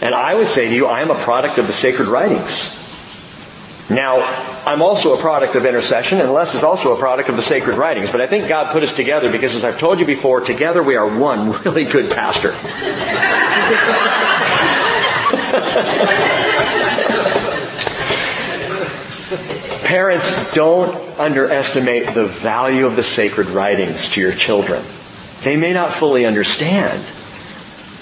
[0.03, 2.84] And I would say to you, I am a product of the sacred writings.
[3.91, 4.23] Now,
[4.67, 7.77] I'm also a product of intercession, and Les is also a product of the sacred
[7.77, 8.11] writings.
[8.11, 10.97] But I think God put us together because, as I've told you before, together we
[10.97, 12.53] are one really good pastor.
[19.85, 24.83] Parents, don't underestimate the value of the sacred writings to your children.
[25.43, 27.03] They may not fully understand,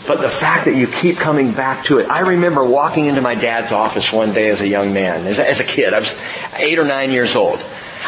[0.06, 2.08] but the fact that you keep coming back to it.
[2.10, 5.48] I remember walking into my dad's office one day as a young man, as a,
[5.48, 5.94] as a kid.
[5.94, 6.18] I was
[6.56, 7.60] eight or nine years old.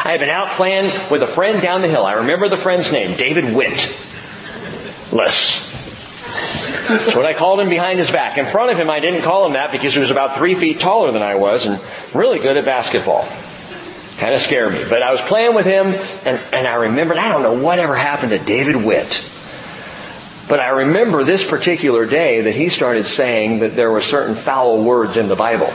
[0.03, 2.05] I had been out playing with a friend down the hill.
[2.05, 3.77] I remember the friend's name, David Witt.
[5.11, 5.75] Les.
[6.87, 8.37] That's what I called him behind his back.
[8.37, 10.79] In front of him, I didn't call him that because he was about three feet
[10.79, 11.79] taller than I was and
[12.13, 13.27] really good at basketball.
[14.17, 14.83] Kind of scared me.
[14.87, 15.87] But I was playing with him
[16.25, 19.07] and, and I remembered, I don't know whatever happened to David Witt.
[20.47, 24.83] But I remember this particular day that he started saying that there were certain foul
[24.83, 25.71] words in the Bible.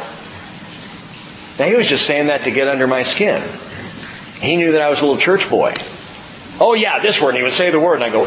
[1.59, 3.43] Now he was just saying that to get under my skin.
[4.41, 5.75] He knew that I was a little church boy.
[6.61, 8.25] Oh yeah, this word, and he would say the word, and I go,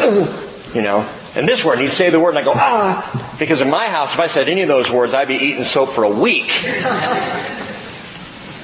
[0.73, 1.07] you know.
[1.35, 3.35] And this word, and he'd say the word, and I go, ah.
[3.39, 5.89] Because in my house, if I said any of those words, I'd be eating soap
[5.89, 6.63] for a week.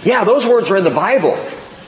[0.03, 1.37] yeah, those words are in the Bible.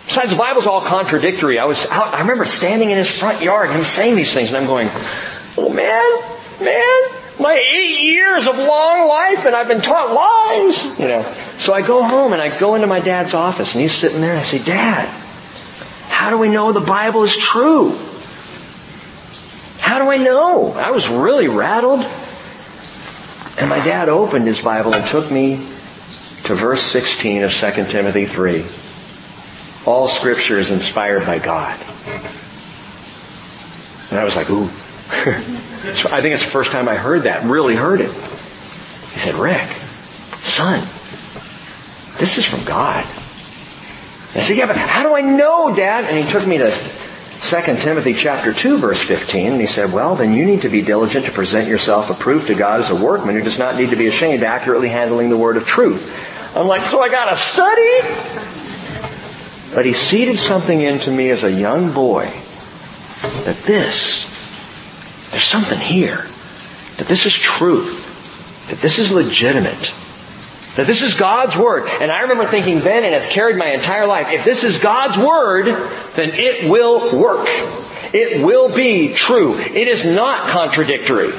[0.07, 1.59] Besides, the Bible's all contradictory.
[1.59, 4.49] I was out, I remember standing in his front yard, and him saying these things,
[4.49, 4.89] and I'm going,
[5.63, 10.99] Oh man, man, my eight years of long life and I've been taught lies.
[10.99, 11.21] You know.
[11.59, 14.31] So I go home and I go into my dad's office and he's sitting there
[14.31, 15.07] and I say, Dad,
[16.09, 17.95] how do we know the Bible is true?
[19.77, 20.73] How do I know?
[20.73, 22.01] I was really rattled.
[23.59, 25.57] And my dad opened his Bible and took me
[26.45, 28.65] to verse 16 of 2 Timothy 3.
[29.85, 31.79] All scripture is inspired by God.
[34.09, 34.69] And I was like, ooh,
[35.11, 38.09] I think it's the first time I heard that, really heard it.
[38.09, 39.67] He said, Rick,
[40.39, 40.79] son,
[42.17, 43.03] this is from God.
[43.03, 46.05] I said, yeah, but how do I know, Dad?
[46.05, 50.15] And he took me to 2 Timothy chapter 2 verse 15 and he said, well,
[50.15, 53.35] then you need to be diligent to present yourself approved to God as a workman
[53.35, 56.55] who does not need to be ashamed, accurately handling the word of truth.
[56.55, 57.99] I'm like, so I gotta study?
[59.75, 62.25] But he seeded something into me as a young boy
[63.43, 64.30] that this
[65.31, 66.27] there's something here.
[66.97, 68.67] That this is truth.
[68.69, 69.91] That this is legitimate.
[70.75, 71.87] That this is God's Word.
[71.87, 75.17] And I remember thinking then, and it's carried my entire life, if this is God's
[75.17, 75.65] Word,
[76.15, 77.47] then it will work.
[78.13, 79.57] It will be true.
[79.57, 81.33] It is not contradictory.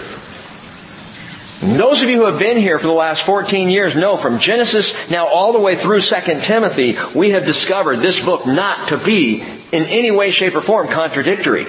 [1.63, 4.41] And those of you who have been here for the last 14 years know from
[4.41, 8.97] Genesis now all the way through 2 Timothy, we have discovered this book not to
[8.99, 11.67] be in any way, shape, or form contradictory.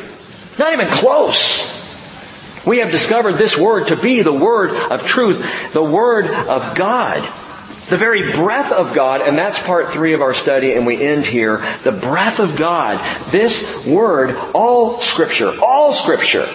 [0.58, 1.83] Not even close.
[2.66, 7.22] We have discovered this word to be the word of truth, the word of God.
[7.90, 11.26] The very breath of God, and that's part three of our study, and we end
[11.26, 11.58] here.
[11.84, 12.98] The breath of God.
[13.30, 16.48] This word, all scripture, all scripture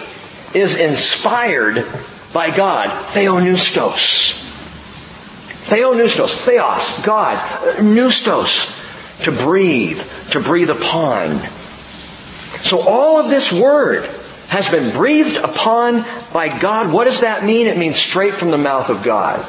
[0.55, 1.85] is inspired
[2.33, 2.89] by God.
[3.13, 4.43] Theopneustos.
[5.69, 6.45] Theopneustos.
[6.45, 7.05] Theos.
[7.05, 7.37] God.
[7.77, 9.23] Pneustos.
[9.25, 10.01] To breathe.
[10.31, 11.37] To breathe upon.
[12.61, 14.09] So all of this word
[14.49, 16.91] has been breathed upon by God.
[16.91, 17.67] What does that mean?
[17.67, 19.45] It means straight from the mouth of God.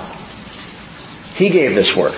[1.37, 2.15] He gave this word.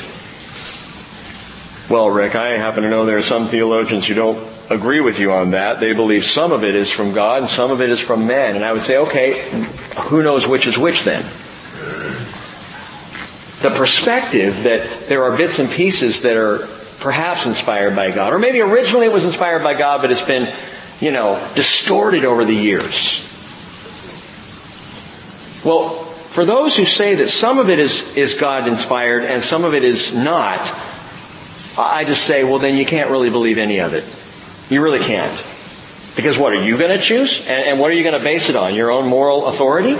[1.89, 5.33] Well, Rick, I happen to know there are some theologians who don't agree with you
[5.33, 5.78] on that.
[5.78, 8.57] They believe some of it is from God and some of it is from men.
[8.57, 9.49] And I would say, okay,
[10.09, 11.22] who knows which is which then?
[13.62, 16.66] The perspective that there are bits and pieces that are
[16.99, 20.53] perhaps inspired by God, or maybe originally it was inspired by God, but it's been,
[21.03, 23.29] you know, distorted over the years.
[25.65, 29.65] Well, for those who say that some of it is, is God inspired and some
[29.65, 30.61] of it is not,
[31.77, 34.05] I just say, well then you can't really believe any of it.
[34.73, 35.33] You really can't.
[36.15, 37.49] Because what are you going to choose?
[37.49, 38.77] And, and what are you going to base it on?
[38.77, 39.97] Your own moral authority?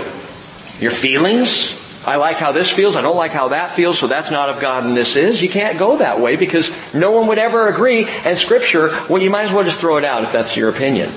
[0.79, 1.82] Your feelings?
[2.05, 4.59] I like how this feels, I don't like how that feels, so that's not of
[4.59, 5.41] God and this is.
[5.41, 9.29] You can't go that way because no one would ever agree and scripture, well you
[9.29, 11.09] might as well just throw it out if that's your opinion.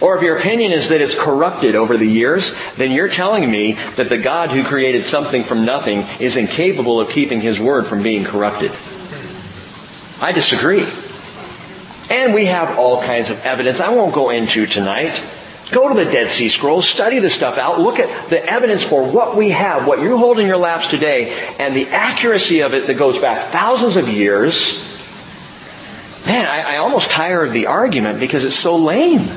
[0.00, 3.72] Or if your opinion is that it's corrupted over the years, then you're telling me
[3.96, 8.02] that the God who created something from nothing is incapable of keeping His Word from
[8.02, 8.72] being corrupted.
[10.20, 10.86] I disagree.
[12.10, 15.22] And we have all kinds of evidence I won't go into tonight.
[15.70, 19.02] Go to the Dead Sea Scrolls, study the stuff out, look at the evidence for
[19.04, 22.86] what we have, what you hold in your laps today, and the accuracy of it
[22.86, 24.90] that goes back thousands of years.
[26.26, 29.30] Man, I, I almost tire of the argument because it's so lame.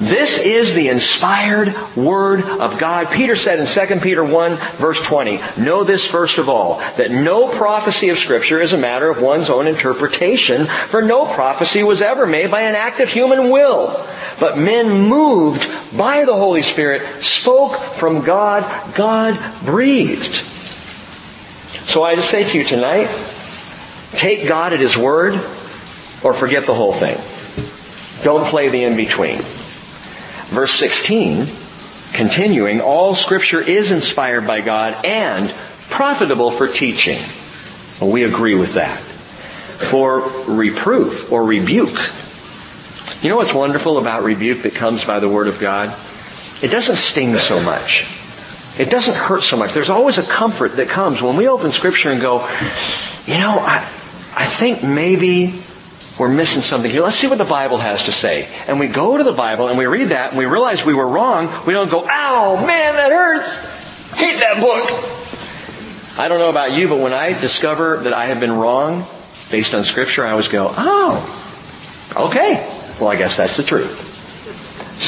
[0.00, 3.10] This is the inspired Word of God.
[3.10, 7.48] Peter said in 2 Peter 1 verse 20, Know this first of all, that no
[7.48, 12.26] prophecy of Scripture is a matter of one's own interpretation, for no prophecy was ever
[12.26, 13.88] made by an act of human will.
[14.38, 18.62] But men moved by the Holy Spirit spoke from God,
[18.94, 20.36] God breathed.
[21.88, 23.08] So I just say to you tonight,
[24.12, 25.34] take God at His Word,
[26.22, 27.18] or forget the whole thing.
[28.22, 29.40] Don't play the in-between.
[30.48, 31.46] Verse 16,
[32.14, 35.50] continuing, all scripture is inspired by God and
[35.90, 37.18] profitable for teaching.
[38.00, 38.98] Well, we agree with that.
[38.98, 41.98] For reproof or rebuke.
[43.22, 45.94] You know what's wonderful about rebuke that comes by the Word of God?
[46.62, 48.06] It doesn't sting so much.
[48.78, 49.72] It doesn't hurt so much.
[49.72, 52.48] There's always a comfort that comes when we open Scripture and go,
[53.26, 53.78] you know, I,
[54.34, 55.60] I think maybe
[56.18, 57.02] we're missing something here.
[57.02, 58.48] Let's see what the Bible has to say.
[58.66, 61.06] And we go to the Bible and we read that and we realize we were
[61.06, 61.48] wrong.
[61.64, 64.14] We don't go, ow, man, that hurts.
[64.14, 66.18] Hate that book.
[66.18, 69.04] I don't know about you, but when I discover that I have been wrong
[69.50, 72.54] based on scripture, I always go, oh, okay.
[73.00, 74.06] Well, I guess that's the truth.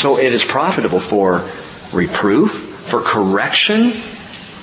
[0.01, 1.51] So it is profitable for
[1.93, 3.93] reproof, for correction.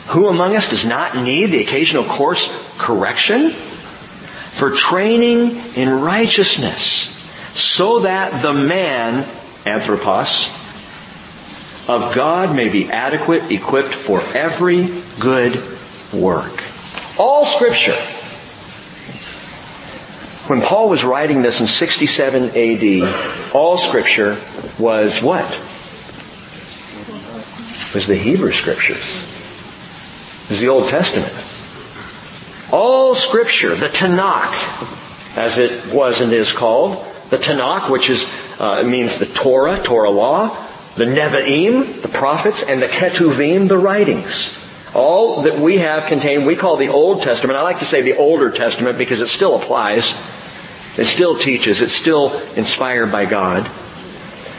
[0.07, 3.53] Who among us does not need the occasional course correction?
[4.57, 7.13] For training in righteousness,
[7.53, 9.23] so that the man,
[9.67, 10.47] anthropos,
[11.87, 14.89] of God may be adequate, equipped for every
[15.19, 15.53] good
[16.11, 16.63] work.
[17.19, 17.93] All scripture.
[20.49, 24.37] When Paul was writing this in 67 AD, all scripture
[24.79, 25.45] was what?
[27.89, 29.23] It was the Hebrew scriptures.
[30.45, 31.56] It was the Old Testament.
[32.71, 36.97] All scripture, the Tanakh, as it was and is called,
[37.29, 38.25] the Tanakh, which is,
[38.59, 40.49] uh, means the Torah, Torah law,
[40.95, 44.63] the Nevi'im, the prophets, and the Ketuvim, the writings.
[44.93, 47.57] All that we have contained, we call the Old Testament.
[47.57, 50.09] I like to say the Older Testament because it still applies.
[50.97, 51.81] It still teaches.
[51.81, 53.65] It's still inspired by God.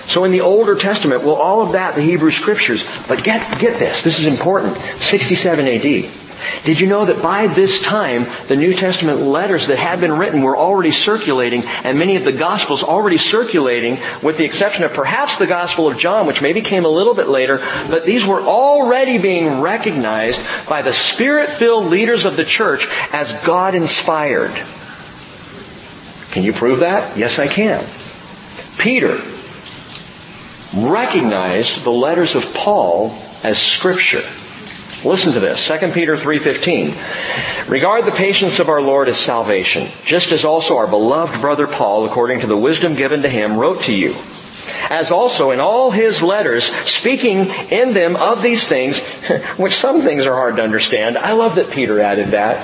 [0.09, 2.89] So in the Older Testament, well, all of that, the Hebrew Scriptures.
[3.07, 4.03] But get, get this.
[4.03, 4.77] This is important.
[5.01, 6.18] 67 AD.
[6.65, 10.43] Did you know that by this time, the New Testament letters that had been written
[10.43, 15.39] were already circulating, and many of the Gospels already circulating, with the exception of perhaps
[15.39, 17.59] the Gospel of John, which maybe came a little bit later,
[17.89, 24.53] but these were already being recognized by the Spirit-filled leaders of the church as God-inspired.
[26.31, 27.17] Can you prove that?
[27.17, 27.85] Yes, I can.
[28.79, 29.19] Peter
[30.77, 34.23] recognized the letters of Paul as Scripture.
[35.05, 37.69] Listen to this, 2 Peter 3.15.
[37.69, 42.05] Regard the patience of our Lord as salvation, just as also our beloved brother Paul,
[42.05, 44.17] according to the wisdom given to him, wrote to you.
[44.91, 48.99] as also in all his letters, speaking in them of these things,
[49.57, 51.17] which some things are hard to understand.
[51.17, 52.61] I love that Peter added that.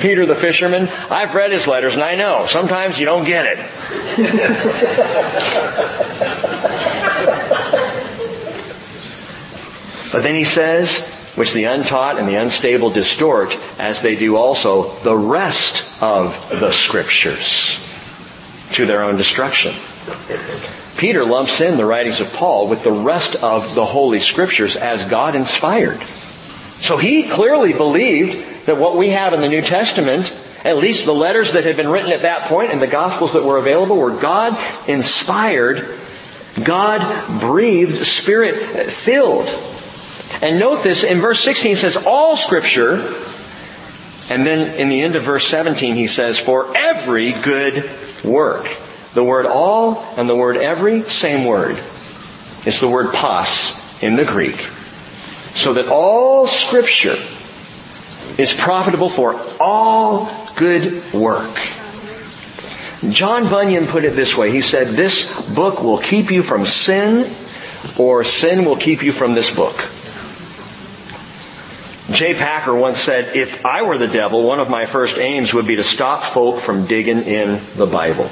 [0.00, 3.56] Peter the fisherman, I've read his letters and I know, sometimes you don't get it.
[10.12, 14.94] but then he says, which the untaught and the unstable distort, as they do also
[15.00, 17.78] the rest of the scriptures
[18.72, 19.72] to their own destruction.
[20.96, 25.04] Peter lumps in the writings of Paul with the rest of the Holy Scriptures as
[25.04, 26.00] God inspired.
[26.80, 30.32] So he clearly believed that what we have in the New Testament,
[30.64, 33.42] at least the letters that had been written at that point and the Gospels that
[33.42, 34.56] were available, were God
[34.88, 35.98] inspired,
[36.62, 39.48] God breathed, Spirit filled.
[40.40, 42.94] And note this, in verse 16 he says, all Scripture,
[44.30, 47.90] and then in the end of verse 17 he says, for every good
[48.24, 48.68] work.
[49.14, 51.76] The word all and the word every, same word.
[52.64, 54.58] It's the word pas in the Greek.
[55.54, 57.16] So that all scripture
[58.40, 61.58] is profitable for all good work.
[63.10, 64.50] John Bunyan put it this way.
[64.50, 67.30] He said, this book will keep you from sin
[67.98, 69.76] or sin will keep you from this book.
[72.12, 72.34] J.
[72.34, 75.76] Packer once said, if I were the devil, one of my first aims would be
[75.76, 78.30] to stop folk from digging in the Bible.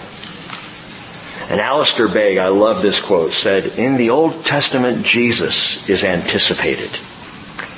[1.51, 6.99] And Alistair Begg, I love this quote, said, in the Old Testament, Jesus is anticipated.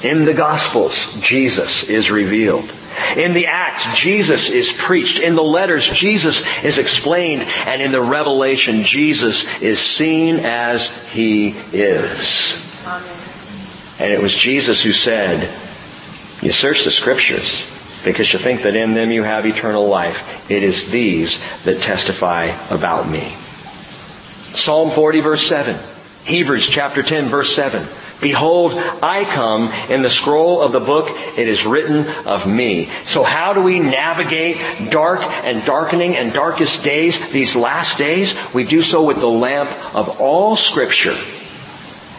[0.04, 2.70] In the Gospels, Jesus is revealed.
[3.16, 5.18] In the Acts, Jesus is preached.
[5.20, 7.42] In the letters, Jesus is explained.
[7.42, 12.84] And in the Revelation, Jesus is seen as He is.
[12.86, 13.16] Amen.
[13.98, 15.48] And it was Jesus who said,
[16.42, 17.70] you search the scriptures
[18.04, 20.50] because you think that in them you have eternal life.
[20.50, 23.28] It is these that testify about me.
[24.54, 25.76] Psalm 40 verse 7.
[26.24, 27.82] Hebrews chapter 10 verse 7.
[28.20, 31.08] Behold, I come in the scroll of the book.
[31.36, 32.86] It is written of me.
[33.04, 34.58] So how do we navigate
[34.90, 38.38] dark and darkening and darkest days, these last days?
[38.54, 41.16] We do so with the lamp of all scripture,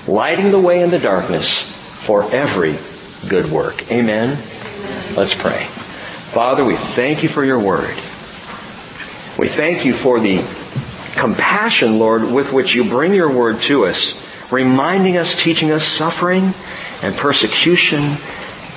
[0.05, 1.71] lighting the way in the darkness
[2.05, 2.73] for every
[3.27, 3.91] good work.
[3.91, 4.29] Amen?
[5.15, 5.65] Let's pray.
[5.65, 7.95] Father, we thank you for your word.
[9.37, 10.37] We thank you for the
[11.15, 16.53] compassion, Lord, with which you bring your word to us, reminding us, teaching us suffering
[17.01, 18.17] and persecution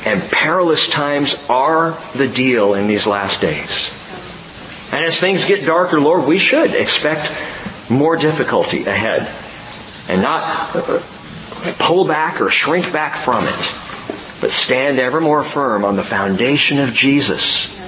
[0.05, 3.92] and perilous times are the deal in these last days.
[4.92, 7.30] And as things get darker, Lord, we should expect
[7.90, 9.28] more difficulty ahead
[10.09, 10.70] and not
[11.78, 13.86] pull back or shrink back from it,
[14.41, 17.78] but stand ever more firm on the foundation of Jesus,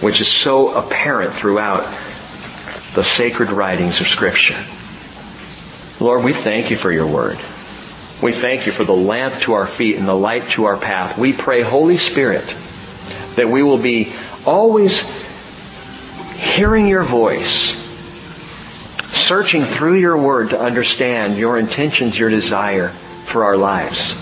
[0.00, 1.84] which is so apparent throughout
[2.94, 4.56] the sacred writings of Scripture.
[6.02, 7.38] Lord, we thank you for your word.
[8.22, 11.18] We thank you for the lamp to our feet and the light to our path.
[11.18, 12.44] We pray, Holy Spirit,
[13.36, 14.12] that we will be
[14.46, 15.20] always
[16.36, 17.80] hearing your voice,
[19.00, 24.21] searching through your word to understand your intentions, your desire for our lives,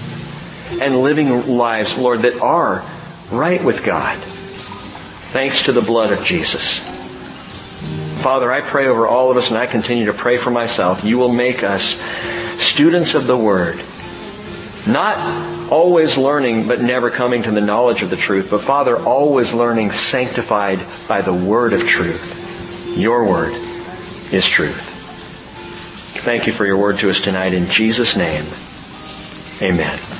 [0.81, 2.85] and living lives, Lord, that are
[3.31, 4.16] right with God.
[4.18, 6.89] Thanks to the blood of Jesus.
[8.21, 11.05] Father, I pray over all of us and I continue to pray for myself.
[11.05, 12.01] You will make us
[12.61, 13.81] students of the Word.
[14.87, 19.55] Not always learning but never coming to the knowledge of the truth, but Father, always
[19.55, 22.97] learning sanctified by the Word of truth.
[22.99, 23.55] Your Word
[24.33, 24.89] is truth.
[26.25, 28.44] Thank you for your Word to us tonight in Jesus' name.
[29.62, 30.19] Amen.